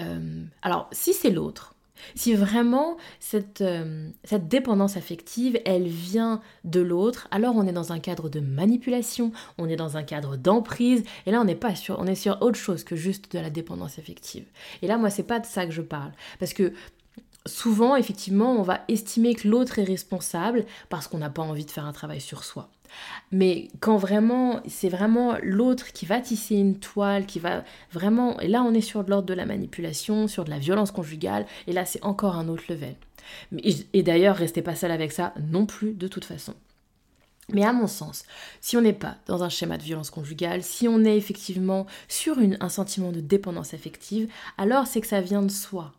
euh, 0.00 0.44
alors 0.62 0.88
si 0.92 1.12
c'est 1.12 1.30
l'autre, 1.30 1.74
Si 2.14 2.32
vraiment 2.32 2.96
cette, 3.18 3.60
euh, 3.60 4.08
cette, 4.24 4.48
dépendance 4.48 4.96
affective, 4.96 5.60
elle 5.66 5.86
vient 5.86 6.40
de 6.64 6.80
l'autre, 6.80 7.28
alors 7.30 7.56
on 7.56 7.66
est 7.66 7.74
dans 7.74 7.92
un 7.92 7.98
cadre 7.98 8.30
de 8.30 8.40
manipulation, 8.40 9.32
on 9.58 9.68
est 9.68 9.76
dans 9.76 9.98
un 9.98 10.02
cadre 10.02 10.38
d'emprise, 10.38 11.04
et 11.26 11.30
là 11.30 11.42
on 11.42 11.44
n'est 11.44 11.54
pas 11.54 11.74
sur, 11.74 11.98
on 11.98 12.06
est 12.06 12.14
sur 12.14 12.40
autre 12.40 12.58
chose 12.58 12.84
que 12.84 12.96
juste 12.96 13.32
de 13.32 13.38
la 13.38 13.50
dépendance 13.50 13.98
affective. 13.98 14.46
Et 14.80 14.86
là, 14.86 14.96
moi, 14.96 15.10
c'est 15.10 15.24
pas 15.24 15.40
de 15.40 15.46
ça 15.46 15.66
que 15.66 15.72
je 15.72 15.82
parle, 15.82 16.12
parce 16.38 16.54
que 16.54 16.72
souvent, 17.46 17.96
effectivement, 17.96 18.52
on 18.52 18.62
va 18.62 18.80
estimer 18.88 19.34
que 19.34 19.48
l'autre 19.48 19.78
est 19.78 19.84
responsable 19.84 20.64
parce 20.88 21.08
qu'on 21.08 21.18
n'a 21.18 21.30
pas 21.30 21.42
envie 21.42 21.64
de 21.64 21.70
faire 21.70 21.86
un 21.86 21.92
travail 21.92 22.20
sur 22.20 22.44
soi. 22.44 22.70
Mais 23.32 23.68
quand 23.80 23.96
vraiment, 23.96 24.60
c'est 24.66 24.88
vraiment 24.88 25.36
l'autre 25.42 25.92
qui 25.92 26.06
va 26.06 26.20
tisser 26.20 26.56
une 26.56 26.78
toile, 26.78 27.26
qui 27.26 27.38
va 27.38 27.64
vraiment... 27.92 28.38
Et 28.40 28.48
là, 28.48 28.62
on 28.62 28.74
est 28.74 28.80
sur 28.80 29.02
l'ordre 29.04 29.26
de 29.26 29.34
la 29.34 29.46
manipulation, 29.46 30.28
sur 30.28 30.44
de 30.44 30.50
la 30.50 30.58
violence 30.58 30.90
conjugale, 30.90 31.46
et 31.66 31.72
là, 31.72 31.84
c'est 31.84 32.04
encore 32.04 32.36
un 32.36 32.48
autre 32.48 32.64
level. 32.68 32.94
Et, 33.92 34.02
d'ailleurs, 34.02 34.36
restez 34.36 34.62
pas 34.62 34.74
seul 34.74 34.90
avec 34.90 35.12
ça 35.12 35.34
non 35.50 35.66
plus, 35.66 35.92
de 35.92 36.08
toute 36.08 36.24
façon. 36.24 36.54
Mais 37.52 37.64
à 37.64 37.72
mon 37.72 37.86
sens, 37.86 38.24
si 38.60 38.76
on 38.76 38.80
n'est 38.80 38.92
pas 38.92 39.16
dans 39.26 39.42
un 39.42 39.48
schéma 39.48 39.76
de 39.76 39.82
violence 39.82 40.10
conjugale, 40.10 40.62
si 40.62 40.86
on 40.86 41.04
est 41.04 41.16
effectivement 41.16 41.86
sur 42.06 42.36
un 42.38 42.68
sentiment 42.68 43.10
de 43.10 43.20
dépendance 43.20 43.74
affective, 43.74 44.28
alors 44.56 44.86
c'est 44.86 45.00
que 45.00 45.06
ça 45.06 45.20
vient 45.20 45.42
de 45.42 45.50
soi. 45.50 45.92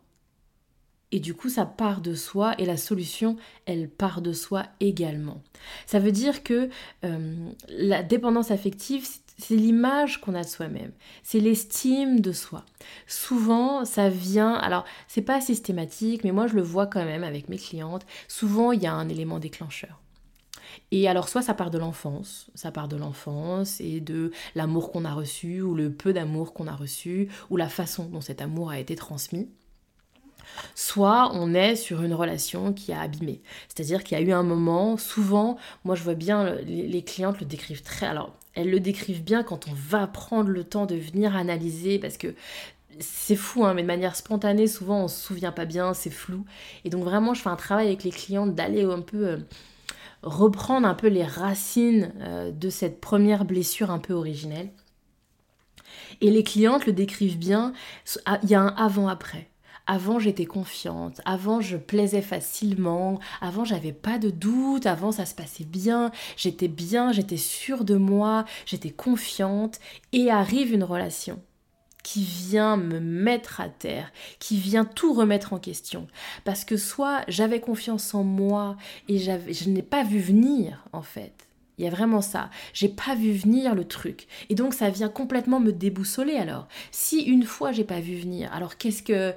Et 1.12 1.20
du 1.20 1.34
coup, 1.34 1.50
ça 1.50 1.66
part 1.66 2.00
de 2.00 2.14
soi 2.14 2.54
et 2.58 2.64
la 2.64 2.78
solution, 2.78 3.36
elle 3.66 3.88
part 3.88 4.22
de 4.22 4.32
soi 4.32 4.64
également. 4.80 5.42
Ça 5.86 5.98
veut 5.98 6.10
dire 6.10 6.42
que 6.42 6.70
euh, 7.04 7.50
la 7.68 8.02
dépendance 8.02 8.50
affective, 8.50 9.06
c'est 9.36 9.54
l'image 9.54 10.20
qu'on 10.20 10.34
a 10.34 10.42
de 10.42 10.48
soi-même, 10.48 10.92
c'est 11.22 11.38
l'estime 11.40 12.20
de 12.20 12.32
soi. 12.32 12.64
Souvent, 13.06 13.84
ça 13.84 14.08
vient, 14.08 14.54
alors 14.54 14.84
c'est 15.06 15.22
pas 15.22 15.40
systématique, 15.42 16.24
mais 16.24 16.32
moi 16.32 16.46
je 16.46 16.54
le 16.54 16.62
vois 16.62 16.86
quand 16.86 17.04
même 17.04 17.24
avec 17.24 17.48
mes 17.48 17.58
clientes, 17.58 18.06
souvent 18.26 18.72
il 18.72 18.82
y 18.82 18.86
a 18.86 18.94
un 18.94 19.08
élément 19.08 19.38
déclencheur. 19.38 20.00
Et 20.90 21.08
alors 21.08 21.28
soit 21.28 21.42
ça 21.42 21.52
part 21.52 21.70
de 21.70 21.78
l'enfance, 21.78 22.50
ça 22.54 22.70
part 22.70 22.88
de 22.88 22.96
l'enfance 22.96 23.80
et 23.80 24.00
de 24.00 24.30
l'amour 24.54 24.90
qu'on 24.90 25.04
a 25.04 25.12
reçu 25.12 25.60
ou 25.60 25.74
le 25.74 25.92
peu 25.92 26.14
d'amour 26.14 26.54
qu'on 26.54 26.66
a 26.66 26.74
reçu 26.74 27.28
ou 27.50 27.56
la 27.58 27.68
façon 27.68 28.06
dont 28.06 28.22
cet 28.22 28.40
amour 28.40 28.70
a 28.70 28.78
été 28.78 28.96
transmis 28.96 29.50
soit 30.74 31.30
on 31.34 31.54
est 31.54 31.76
sur 31.76 32.02
une 32.02 32.14
relation 32.14 32.72
qui 32.72 32.92
a 32.92 33.00
abîmé. 33.00 33.42
C'est-à-dire 33.68 34.04
qu'il 34.04 34.18
y 34.18 34.20
a 34.20 34.24
eu 34.24 34.32
un 34.32 34.42
moment, 34.42 34.96
souvent, 34.96 35.56
moi 35.84 35.94
je 35.94 36.02
vois 36.02 36.14
bien 36.14 36.54
les, 36.66 37.02
clientes 37.02 37.40
le 37.40 37.46
décrivent 37.46 37.82
très... 37.82 38.06
Alors, 38.06 38.32
elles 38.54 38.70
le 38.70 38.80
décrivent 38.80 39.22
bien 39.22 39.42
quand 39.42 39.68
on 39.68 39.74
va 39.74 40.06
prendre 40.06 40.50
le 40.50 40.64
temps 40.64 40.86
de 40.86 40.94
venir 40.94 41.36
analyser, 41.36 41.98
parce 41.98 42.18
que 42.18 42.34
c'est 43.00 43.36
fou, 43.36 43.64
hein, 43.64 43.72
mais 43.72 43.82
de 43.82 43.86
manière 43.86 44.16
spontanée, 44.16 44.66
souvent 44.66 45.04
on 45.04 45.08
se 45.08 45.20
souvient 45.20 45.52
pas 45.52 45.64
bien, 45.64 45.94
c'est 45.94 46.10
flou. 46.10 46.44
Et 46.84 46.90
donc 46.90 47.04
vraiment, 47.04 47.32
je 47.32 47.40
fais 47.40 47.48
un 47.48 47.56
travail 47.56 47.86
avec 47.86 48.04
les 48.04 48.10
clientes 48.10 48.54
d'aller 48.54 48.84
un 48.84 49.00
peu... 49.00 49.26
Euh, 49.26 49.38
reprendre 50.22 50.86
un 50.86 50.94
peu 50.94 51.08
les 51.08 51.24
racines 51.24 52.12
euh, 52.20 52.50
de 52.50 52.70
cette 52.70 53.00
première 53.00 53.44
blessure 53.44 53.90
un 53.90 53.98
peu 53.98 54.12
originelle. 54.12 54.70
Et 56.20 56.30
les 56.30 56.44
clientes 56.44 56.86
le 56.86 56.92
décrivent 56.92 57.38
bien, 57.38 57.72
ah, 58.26 58.38
il 58.42 58.50
y 58.50 58.54
a 58.54 58.60
un 58.60 58.74
avant-après. 58.76 59.48
Avant, 59.86 60.18
j'étais 60.18 60.46
confiante. 60.46 61.20
Avant, 61.24 61.60
je 61.60 61.76
plaisais 61.76 62.22
facilement. 62.22 63.18
Avant, 63.40 63.64
j'avais 63.64 63.92
pas 63.92 64.18
de 64.18 64.30
doute. 64.30 64.86
Avant, 64.86 65.12
ça 65.12 65.26
se 65.26 65.34
passait 65.34 65.64
bien. 65.64 66.10
J'étais 66.36 66.68
bien, 66.68 67.12
j'étais 67.12 67.36
sûre 67.36 67.84
de 67.84 67.96
moi. 67.96 68.44
J'étais 68.64 68.90
confiante. 68.90 69.80
Et 70.12 70.30
arrive 70.30 70.72
une 70.72 70.84
relation 70.84 71.40
qui 72.02 72.24
vient 72.24 72.76
me 72.76 72.98
mettre 72.98 73.60
à 73.60 73.68
terre, 73.68 74.12
qui 74.40 74.56
vient 74.56 74.84
tout 74.84 75.14
remettre 75.14 75.52
en 75.52 75.58
question. 75.58 76.08
Parce 76.44 76.64
que 76.64 76.76
soit 76.76 77.22
j'avais 77.28 77.60
confiance 77.60 78.14
en 78.14 78.24
moi 78.24 78.76
et 79.08 79.18
je 79.18 79.70
n'ai 79.70 79.82
pas 79.82 80.02
vu 80.02 80.18
venir, 80.18 80.84
en 80.92 81.02
fait. 81.02 81.46
Il 81.78 81.84
y 81.84 81.88
a 81.88 81.90
vraiment 81.90 82.20
ça. 82.20 82.50
J'ai 82.74 82.88
pas 82.88 83.14
vu 83.14 83.32
venir 83.32 83.74
le 83.74 83.84
truc. 83.84 84.26
Et 84.50 84.54
donc 84.54 84.74
ça 84.74 84.90
vient 84.90 85.08
complètement 85.08 85.60
me 85.60 85.72
déboussoler 85.72 86.36
alors. 86.36 86.68
Si 86.90 87.20
une 87.22 87.44
fois 87.44 87.72
j'ai 87.72 87.84
pas 87.84 88.00
vu 88.00 88.16
venir, 88.16 88.52
alors 88.52 88.76
qu'est-ce 88.76 89.02
que. 89.02 89.34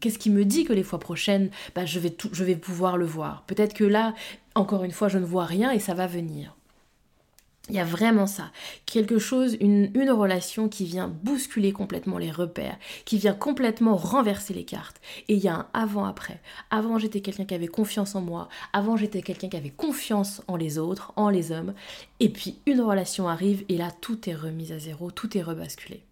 Qu'est-ce 0.00 0.18
qui 0.18 0.30
me 0.30 0.44
dit 0.44 0.64
que 0.64 0.72
les 0.72 0.82
fois 0.82 0.98
prochaines, 0.98 1.50
bah, 1.76 1.86
je, 1.86 2.00
vais 2.00 2.16
je 2.32 2.42
vais 2.42 2.56
pouvoir 2.56 2.96
le 2.96 3.06
voir? 3.06 3.44
Peut-être 3.46 3.72
que 3.72 3.84
là, 3.84 4.14
encore 4.56 4.82
une 4.82 4.90
fois, 4.90 5.06
je 5.06 5.18
ne 5.18 5.24
vois 5.24 5.44
rien 5.44 5.70
et 5.70 5.78
ça 5.78 5.94
va 5.94 6.08
venir. 6.08 6.56
Il 7.68 7.76
y 7.76 7.80
a 7.80 7.84
vraiment 7.84 8.26
ça. 8.26 8.50
Quelque 8.86 9.18
chose, 9.18 9.56
une, 9.60 9.90
une, 9.94 10.10
relation 10.10 10.68
qui 10.68 10.84
vient 10.84 11.06
bousculer 11.06 11.72
complètement 11.72 12.18
les 12.18 12.32
repères, 12.32 12.76
qui 13.04 13.18
vient 13.18 13.34
complètement 13.34 13.94
renverser 13.94 14.52
les 14.52 14.64
cartes. 14.64 15.00
Et 15.28 15.34
il 15.34 15.40
y 15.40 15.48
a 15.48 15.54
un 15.54 15.68
avant-après. 15.72 16.40
Avant, 16.70 16.98
j'étais 16.98 17.20
quelqu'un 17.20 17.44
qui 17.44 17.54
avait 17.54 17.68
confiance 17.68 18.16
en 18.16 18.20
moi. 18.20 18.48
Avant, 18.72 18.96
j'étais 18.96 19.22
quelqu'un 19.22 19.48
qui 19.48 19.56
avait 19.56 19.70
confiance 19.70 20.42
en 20.48 20.56
les 20.56 20.76
autres, 20.76 21.12
en 21.14 21.28
les 21.28 21.52
hommes. 21.52 21.72
Et 22.18 22.30
puis, 22.30 22.58
une 22.66 22.80
relation 22.80 23.28
arrive 23.28 23.64
et 23.68 23.76
là, 23.76 23.90
tout 24.00 24.28
est 24.28 24.34
remis 24.34 24.72
à 24.72 24.80
zéro, 24.80 25.12
tout 25.12 25.38
est 25.38 25.42
rebasculé. 25.42 26.02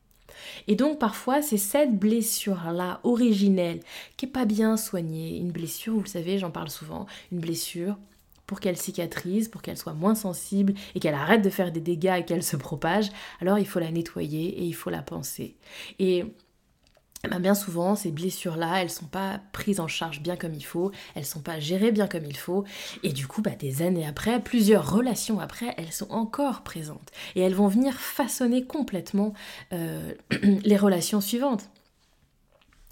Et 0.69 0.77
donc 0.77 0.99
parfois 0.99 1.43
c'est 1.43 1.59
cette 1.59 1.99
blessure-là 1.99 3.01
originelle 3.03 3.81
qui 4.17 4.25
est 4.25 4.29
pas 4.31 4.47
bien 4.47 4.79
soignée, 4.79 5.37
une 5.37 5.51
blessure, 5.51 5.95
vous 5.95 6.03
le 6.03 6.09
savez, 6.09 6.39
j'en 6.39 6.51
parle 6.51 6.71
souvent, 6.71 7.07
une 7.31 7.41
blessure 7.41 7.99
pour 8.51 8.59
qu'elle 8.59 8.77
cicatrise, 8.77 9.47
pour 9.47 9.63
qu'elle 9.63 9.77
soit 9.77 9.93
moins 9.93 10.17
sensible 10.17 10.75
et 10.97 10.99
qu'elle 10.99 11.15
arrête 11.15 11.41
de 11.41 11.51
faire 11.51 11.71
des 11.71 11.81
dégâts 11.81 12.17
et 12.19 12.25
qu'elle 12.25 12.43
se 12.43 12.57
propage, 12.57 13.09
alors 13.41 13.61
il 13.61 13.65
faut 13.65 13.79
la 13.79 13.93
nettoyer 13.93 14.61
et 14.61 14.65
il 14.65 14.73
faut 14.73 14.91
la 14.91 15.03
penser. 15.03 15.55
Et 16.01 16.25
ben, 17.23 17.39
bien 17.39 17.55
souvent, 17.55 17.95
ces 17.95 18.11
blessures-là, 18.11 18.83
elles 18.83 18.91
sont 18.91 19.07
pas 19.07 19.41
prises 19.53 19.79
en 19.79 19.87
charge 19.87 20.21
bien 20.21 20.35
comme 20.35 20.53
il 20.53 20.65
faut, 20.65 20.91
elles 21.15 21.25
sont 21.25 21.43
pas 21.43 21.61
gérées 21.61 21.93
bien 21.93 22.09
comme 22.09 22.25
il 22.25 22.37
faut, 22.37 22.65
et 23.05 23.13
du 23.13 23.29
coup, 23.29 23.41
bah, 23.41 23.55
des 23.57 23.83
années 23.83 24.05
après, 24.05 24.41
plusieurs 24.41 24.91
relations 24.91 25.39
après, 25.39 25.73
elles 25.77 25.93
sont 25.93 26.11
encore 26.11 26.63
présentes, 26.63 27.13
et 27.37 27.43
elles 27.43 27.55
vont 27.55 27.69
venir 27.69 27.95
façonner 28.01 28.65
complètement 28.65 29.33
euh, 29.73 30.13
les 30.43 30.77
relations 30.77 31.21
suivantes. 31.21 31.71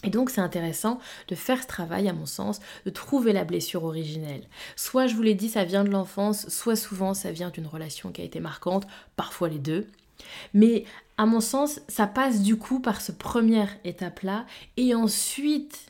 Et 0.05 0.11
donc 0.11 0.31
c'est 0.31 0.41
intéressant 0.41 1.01
de 1.27 1.35
faire 1.35 1.61
ce 1.61 1.67
travail, 1.67 2.09
à 2.09 2.13
mon 2.13 2.27
sens, 2.27 2.61
de 2.85 2.91
trouver 2.91 3.33
la 3.33 3.45
blessure 3.45 3.85
originelle. 3.85 4.47
Soit 4.77 5.09
je 5.09 5.17
vous 5.17 5.23
l'ai 5.23 5.35
dit, 5.35 5.49
ça 5.49 5.65
vient 5.65 5.83
de 5.83 5.91
l'enfance, 5.91 6.49
soit 6.49 6.77
souvent 6.77 7.15
ça 7.15 7.33
vient 7.33 7.51
d'une 7.51 7.67
relation 7.67 8.13
qui 8.13 8.21
a 8.21 8.25
été 8.25 8.39
marquante, 8.39 8.87
parfois 9.17 9.49
les 9.49 9.59
deux. 9.59 9.89
Mais 10.55 10.85
à 11.17 11.27
mon 11.27 11.41
sens, 11.41 11.81
ça 11.89 12.07
passe 12.07 12.43
du 12.43 12.57
coup 12.57 12.79
par 12.81 13.01
ce 13.01 13.11
première 13.11 13.71
étape-là, 13.85 14.47
et 14.77 14.95
ensuite, 14.95 15.87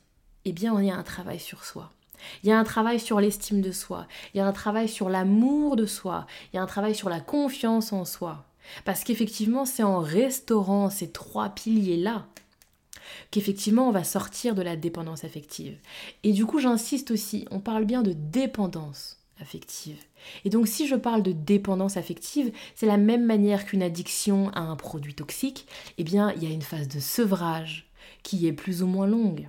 eh 0.46 0.52
bien, 0.52 0.72
on 0.72 0.80
y 0.80 0.90
a 0.90 0.96
un 0.96 1.02
travail 1.02 1.38
sur 1.38 1.64
soi. 1.64 1.92
Il 2.42 2.48
y 2.48 2.52
a 2.52 2.58
un 2.58 2.64
travail 2.64 2.98
sur 2.98 3.20
l'estime 3.20 3.60
de 3.60 3.72
soi, 3.72 4.06
il 4.32 4.38
y 4.38 4.40
a 4.40 4.46
un 4.46 4.52
travail 4.52 4.88
sur 4.88 5.10
l'amour 5.10 5.76
de 5.76 5.86
soi, 5.86 6.26
il 6.52 6.56
y 6.56 6.58
a 6.58 6.62
un 6.62 6.66
travail 6.66 6.94
sur 6.94 7.10
la 7.10 7.20
confiance 7.20 7.92
en 7.92 8.04
soi. 8.06 8.46
Parce 8.84 9.04
qu'effectivement, 9.04 9.64
c'est 9.64 9.82
en 9.82 10.00
restaurant 10.00 10.90
ces 10.90 11.10
trois 11.10 11.50
piliers-là 11.50 12.26
qu'effectivement 13.30 13.88
on 13.88 13.92
va 13.92 14.04
sortir 14.04 14.54
de 14.54 14.62
la 14.62 14.76
dépendance 14.76 15.24
affective. 15.24 15.78
Et 16.24 16.32
du 16.32 16.46
coup 16.46 16.58
j'insiste 16.60 17.10
aussi, 17.10 17.46
on 17.50 17.60
parle 17.60 17.84
bien 17.84 18.02
de 18.02 18.12
dépendance 18.12 19.18
affective. 19.40 19.98
Et 20.44 20.50
donc 20.50 20.68
si 20.68 20.86
je 20.86 20.96
parle 20.96 21.22
de 21.22 21.32
dépendance 21.32 21.96
affective, 21.96 22.52
c'est 22.74 22.86
la 22.86 22.96
même 22.96 23.24
manière 23.24 23.64
qu'une 23.64 23.82
addiction 23.82 24.50
à 24.50 24.60
un 24.60 24.76
produit 24.76 25.14
toxique, 25.14 25.66
eh 25.98 26.04
bien 26.04 26.32
il 26.32 26.44
y 26.44 26.46
a 26.46 26.54
une 26.54 26.62
phase 26.62 26.88
de 26.88 27.00
sevrage 27.00 27.90
qui 28.22 28.46
est 28.46 28.52
plus 28.52 28.82
ou 28.82 28.86
moins 28.86 29.06
longue. 29.06 29.48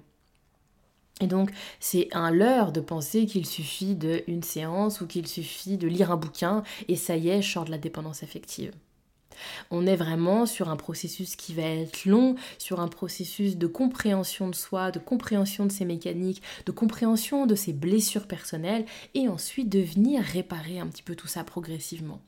Et 1.22 1.28
donc, 1.28 1.52
c'est 1.80 2.08
un 2.14 2.32
leurre 2.32 2.72
de 2.72 2.80
penser 2.80 3.26
qu'il 3.26 3.46
suffit 3.46 3.96
d'une 3.96 4.44
séance 4.44 5.02
ou 5.02 5.08
qu'il 5.08 5.28
suffit 5.28 5.78
de 5.78 5.88
lire 5.88 6.12
un 6.12 6.18
bouquin 6.18 6.64
et 6.88 6.96
ça 6.96 7.18
y 7.18 7.30
est, 7.30 7.42
je 7.42 7.52
sors 7.52 7.66
de 7.66 7.72
la 7.72 7.78
dépendance 7.78 8.24
affective. 8.24 8.72
On 9.72 9.86
est 9.86 9.96
vraiment 9.96 10.46
sur 10.46 10.70
un 10.70 10.76
processus 10.76 11.36
qui 11.36 11.54
va 11.54 11.64
être 11.64 12.06
long, 12.06 12.36
sur 12.58 12.80
un 12.80 12.88
processus 12.88 13.58
de 13.58 13.68
compréhension 13.68 14.50
de 14.50 14.56
soi, 14.56 14.92
de 14.92 15.00
compréhension 15.00 15.66
de 15.66 15.72
ses 15.72 15.86
mécaniques, 15.86 16.42
de 16.66 16.72
compréhension 16.72 17.46
de 17.46 17.56
ses 17.56 17.74
blessures 17.74 18.28
personnelles, 18.28 18.86
et 19.14 19.28
ensuite 19.28 19.70
de 19.70 19.80
venir 19.80 20.22
réparer 20.22 20.80
un 20.80 20.88
petit 20.88 21.04
peu 21.04 21.16
tout 21.16 21.28
ça 21.28 21.44
progressivement. 21.44 22.22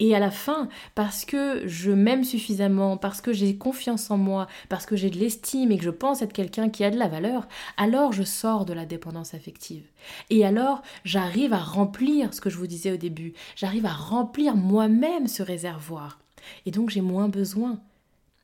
Et 0.00 0.14
à 0.14 0.18
la 0.18 0.30
fin, 0.30 0.68
parce 0.94 1.24
que 1.24 1.66
je 1.66 1.90
m'aime 1.90 2.24
suffisamment, 2.24 2.96
parce 2.96 3.20
que 3.20 3.32
j'ai 3.32 3.56
confiance 3.56 4.10
en 4.10 4.16
moi, 4.16 4.46
parce 4.68 4.86
que 4.86 4.96
j'ai 4.96 5.10
de 5.10 5.18
l'estime 5.18 5.72
et 5.72 5.78
que 5.78 5.84
je 5.84 5.90
pense 5.90 6.22
être 6.22 6.32
quelqu'un 6.32 6.68
qui 6.68 6.84
a 6.84 6.90
de 6.90 6.98
la 6.98 7.08
valeur, 7.08 7.46
alors 7.76 8.12
je 8.12 8.22
sors 8.22 8.64
de 8.64 8.72
la 8.72 8.86
dépendance 8.86 9.34
affective. 9.34 9.84
Et 10.30 10.44
alors, 10.44 10.82
j'arrive 11.04 11.52
à 11.52 11.58
remplir 11.58 12.32
ce 12.34 12.40
que 12.40 12.50
je 12.50 12.56
vous 12.56 12.66
disais 12.66 12.92
au 12.92 12.96
début, 12.96 13.34
j'arrive 13.56 13.86
à 13.86 13.92
remplir 13.92 14.56
moi-même 14.56 15.26
ce 15.26 15.42
réservoir. 15.42 16.18
Et 16.64 16.70
donc 16.70 16.90
j'ai 16.90 17.00
moins 17.00 17.28
besoin 17.28 17.80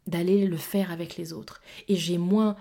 d'aller 0.07 0.47
le 0.47 0.57
faire 0.57 0.91
avec 0.91 1.17
les 1.17 1.33
autres. 1.33 1.61
Et 1.89 1.97
j'ai 1.97 2.19
moins 2.19 2.57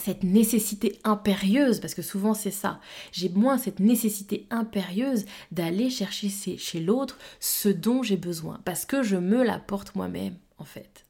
cette 0.00 0.24
nécessité 0.24 0.98
impérieuse, 1.04 1.80
parce 1.80 1.94
que 1.94 2.02
souvent 2.02 2.34
c'est 2.34 2.50
ça, 2.50 2.80
j'ai 3.12 3.28
moins 3.28 3.58
cette 3.58 3.80
nécessité 3.80 4.46
impérieuse 4.50 5.24
d'aller 5.50 5.90
chercher 5.90 6.28
chez 6.30 6.80
l'autre 6.80 7.18
ce 7.40 7.68
dont 7.68 8.02
j'ai 8.02 8.16
besoin, 8.16 8.60
parce 8.64 8.84
que 8.84 9.02
je 9.02 9.16
me 9.16 9.42
l'apporte 9.42 9.94
moi-même, 9.94 10.36
en 10.58 10.64
fait. 10.64 11.04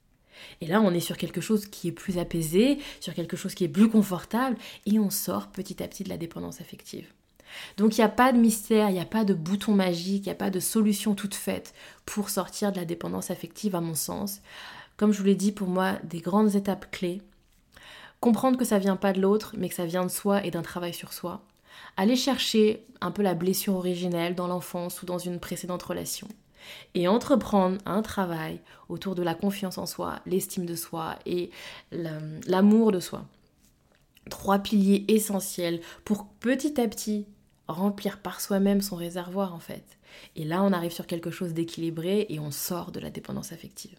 Et 0.61 0.67
là, 0.67 0.81
on 0.81 0.93
est 0.93 1.01
sur 1.01 1.17
quelque 1.17 1.41
chose 1.41 1.67
qui 1.67 1.89
est 1.89 1.93
plus 1.93 2.19
apaisé, 2.19 2.79
sur 3.01 3.15
quelque 3.15 3.37
chose 3.37 3.55
qui 3.55 3.65
est 3.65 3.69
plus 3.69 3.89
confortable, 3.89 4.57
et 4.87 4.99
on 4.99 5.11
sort 5.11 5.49
petit 5.49 5.83
à 5.83 5.89
petit 5.89 6.05
de 6.05 6.09
la 6.09 6.17
dépendance 6.17 6.61
affective. 6.61 7.07
Donc 7.77 7.97
il 7.97 8.01
n'y 8.01 8.05
a 8.05 8.09
pas 8.09 8.33
de 8.33 8.39
mystère, 8.39 8.89
il 8.89 8.95
n'y 8.95 9.01
a 9.01 9.05
pas 9.05 9.25
de 9.25 9.35
bouton 9.35 9.75
magique, 9.75 10.25
il 10.25 10.29
n'y 10.29 10.33
a 10.33 10.37
pas 10.37 10.51
de 10.51 10.61
solution 10.61 11.15
toute 11.15 11.35
faite 11.35 11.75
pour 12.07 12.31
sortir 12.31 12.73
de 12.73 12.79
la 12.79 12.87
dépendance 12.87 13.31
affective 13.31 13.77
à 13.77 13.81
mon 13.81 13.95
sens. 13.95 14.41
Comme 14.97 15.13
je 15.13 15.19
vous 15.19 15.25
l'ai 15.27 15.35
dit, 15.35 15.53
pour 15.53 15.69
moi, 15.69 15.99
des 16.05 16.21
grandes 16.21 16.55
étapes 16.55 16.91
clés. 16.91 17.21
Comprendre 18.23 18.57
que 18.57 18.65
ça 18.65 18.79
vient 18.79 18.95
pas 18.95 19.13
de 19.13 19.21
l'autre, 19.21 19.57
mais 19.59 19.69
que 19.69 19.75
ça 19.75 19.85
vient 19.85 20.05
de 20.05 20.09
soi 20.09 20.47
et 20.47 20.53
d'un 20.53 20.63
travail 20.63 20.95
sur 20.95 21.13
soi. 21.13 21.43
Aller 21.97 22.15
chercher 22.15 22.87
un 23.01 23.11
peu 23.11 23.21
la 23.21 23.35
blessure 23.35 23.75
originelle 23.75 24.37
dans 24.37 24.47
l'enfance 24.47 25.03
ou 25.03 25.07
dans 25.07 25.19
une 25.19 25.41
précédente 25.41 25.83
relation. 25.83 26.29
Et 26.95 27.09
entreprendre 27.09 27.79
un 27.85 28.01
travail 28.01 28.61
autour 28.89 29.17
de 29.17 29.25
la 29.25 29.35
confiance 29.35 29.77
en 29.77 29.87
soi, 29.87 30.21
l'estime 30.25 30.67
de 30.67 30.77
soi 30.77 31.17
et 31.27 31.51
l'amour 31.91 32.93
de 32.93 33.01
soi. 33.01 33.25
Trois 34.31 34.61
piliers 34.61 35.05
essentiels 35.09 35.81
pour 36.05 36.29
petit 36.29 36.81
à 36.81 36.87
petit 36.87 37.27
remplir 37.67 38.21
par 38.21 38.41
soi-même 38.41 38.83
son 38.83 38.95
réservoir 38.95 39.53
en 39.53 39.59
fait. 39.59 39.99
Et 40.37 40.45
là, 40.45 40.63
on 40.63 40.73
arrive 40.73 40.93
sur 40.93 41.09
quelque 41.09 41.33
chose 41.33 41.55
d'équilibré 41.55 42.27
et 42.29 42.39
on 42.39 42.53
sort 42.53 42.93
de 42.93 43.01
la 43.01 43.11
dépendance 43.11 43.51
affective. 43.51 43.99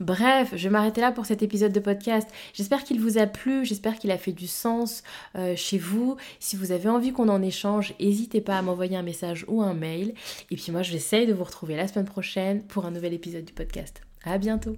Bref, 0.00 0.52
je 0.54 0.64
vais 0.64 0.70
m'arrêter 0.70 1.00
là 1.00 1.12
pour 1.12 1.26
cet 1.26 1.42
épisode 1.42 1.72
de 1.72 1.80
podcast. 1.80 2.28
J'espère 2.52 2.84
qu'il 2.84 3.00
vous 3.00 3.18
a 3.18 3.26
plu, 3.26 3.64
j'espère 3.64 3.98
qu'il 3.98 4.10
a 4.10 4.18
fait 4.18 4.32
du 4.32 4.46
sens 4.46 5.02
euh, 5.36 5.54
chez 5.56 5.78
vous. 5.78 6.16
Si 6.40 6.56
vous 6.56 6.72
avez 6.72 6.88
envie 6.88 7.12
qu'on 7.12 7.28
en 7.28 7.42
échange, 7.42 7.94
n'hésitez 8.00 8.40
pas 8.40 8.58
à 8.58 8.62
m'envoyer 8.62 8.96
un 8.96 9.02
message 9.02 9.44
ou 9.48 9.62
un 9.62 9.74
mail. 9.74 10.14
Et 10.50 10.56
puis 10.56 10.72
moi, 10.72 10.82
j'essaye 10.82 11.26
de 11.26 11.32
vous 11.32 11.44
retrouver 11.44 11.76
la 11.76 11.88
semaine 11.88 12.06
prochaine 12.06 12.62
pour 12.62 12.86
un 12.86 12.90
nouvel 12.90 13.14
épisode 13.14 13.44
du 13.44 13.52
podcast. 13.52 14.00
À 14.24 14.38
bientôt 14.38 14.76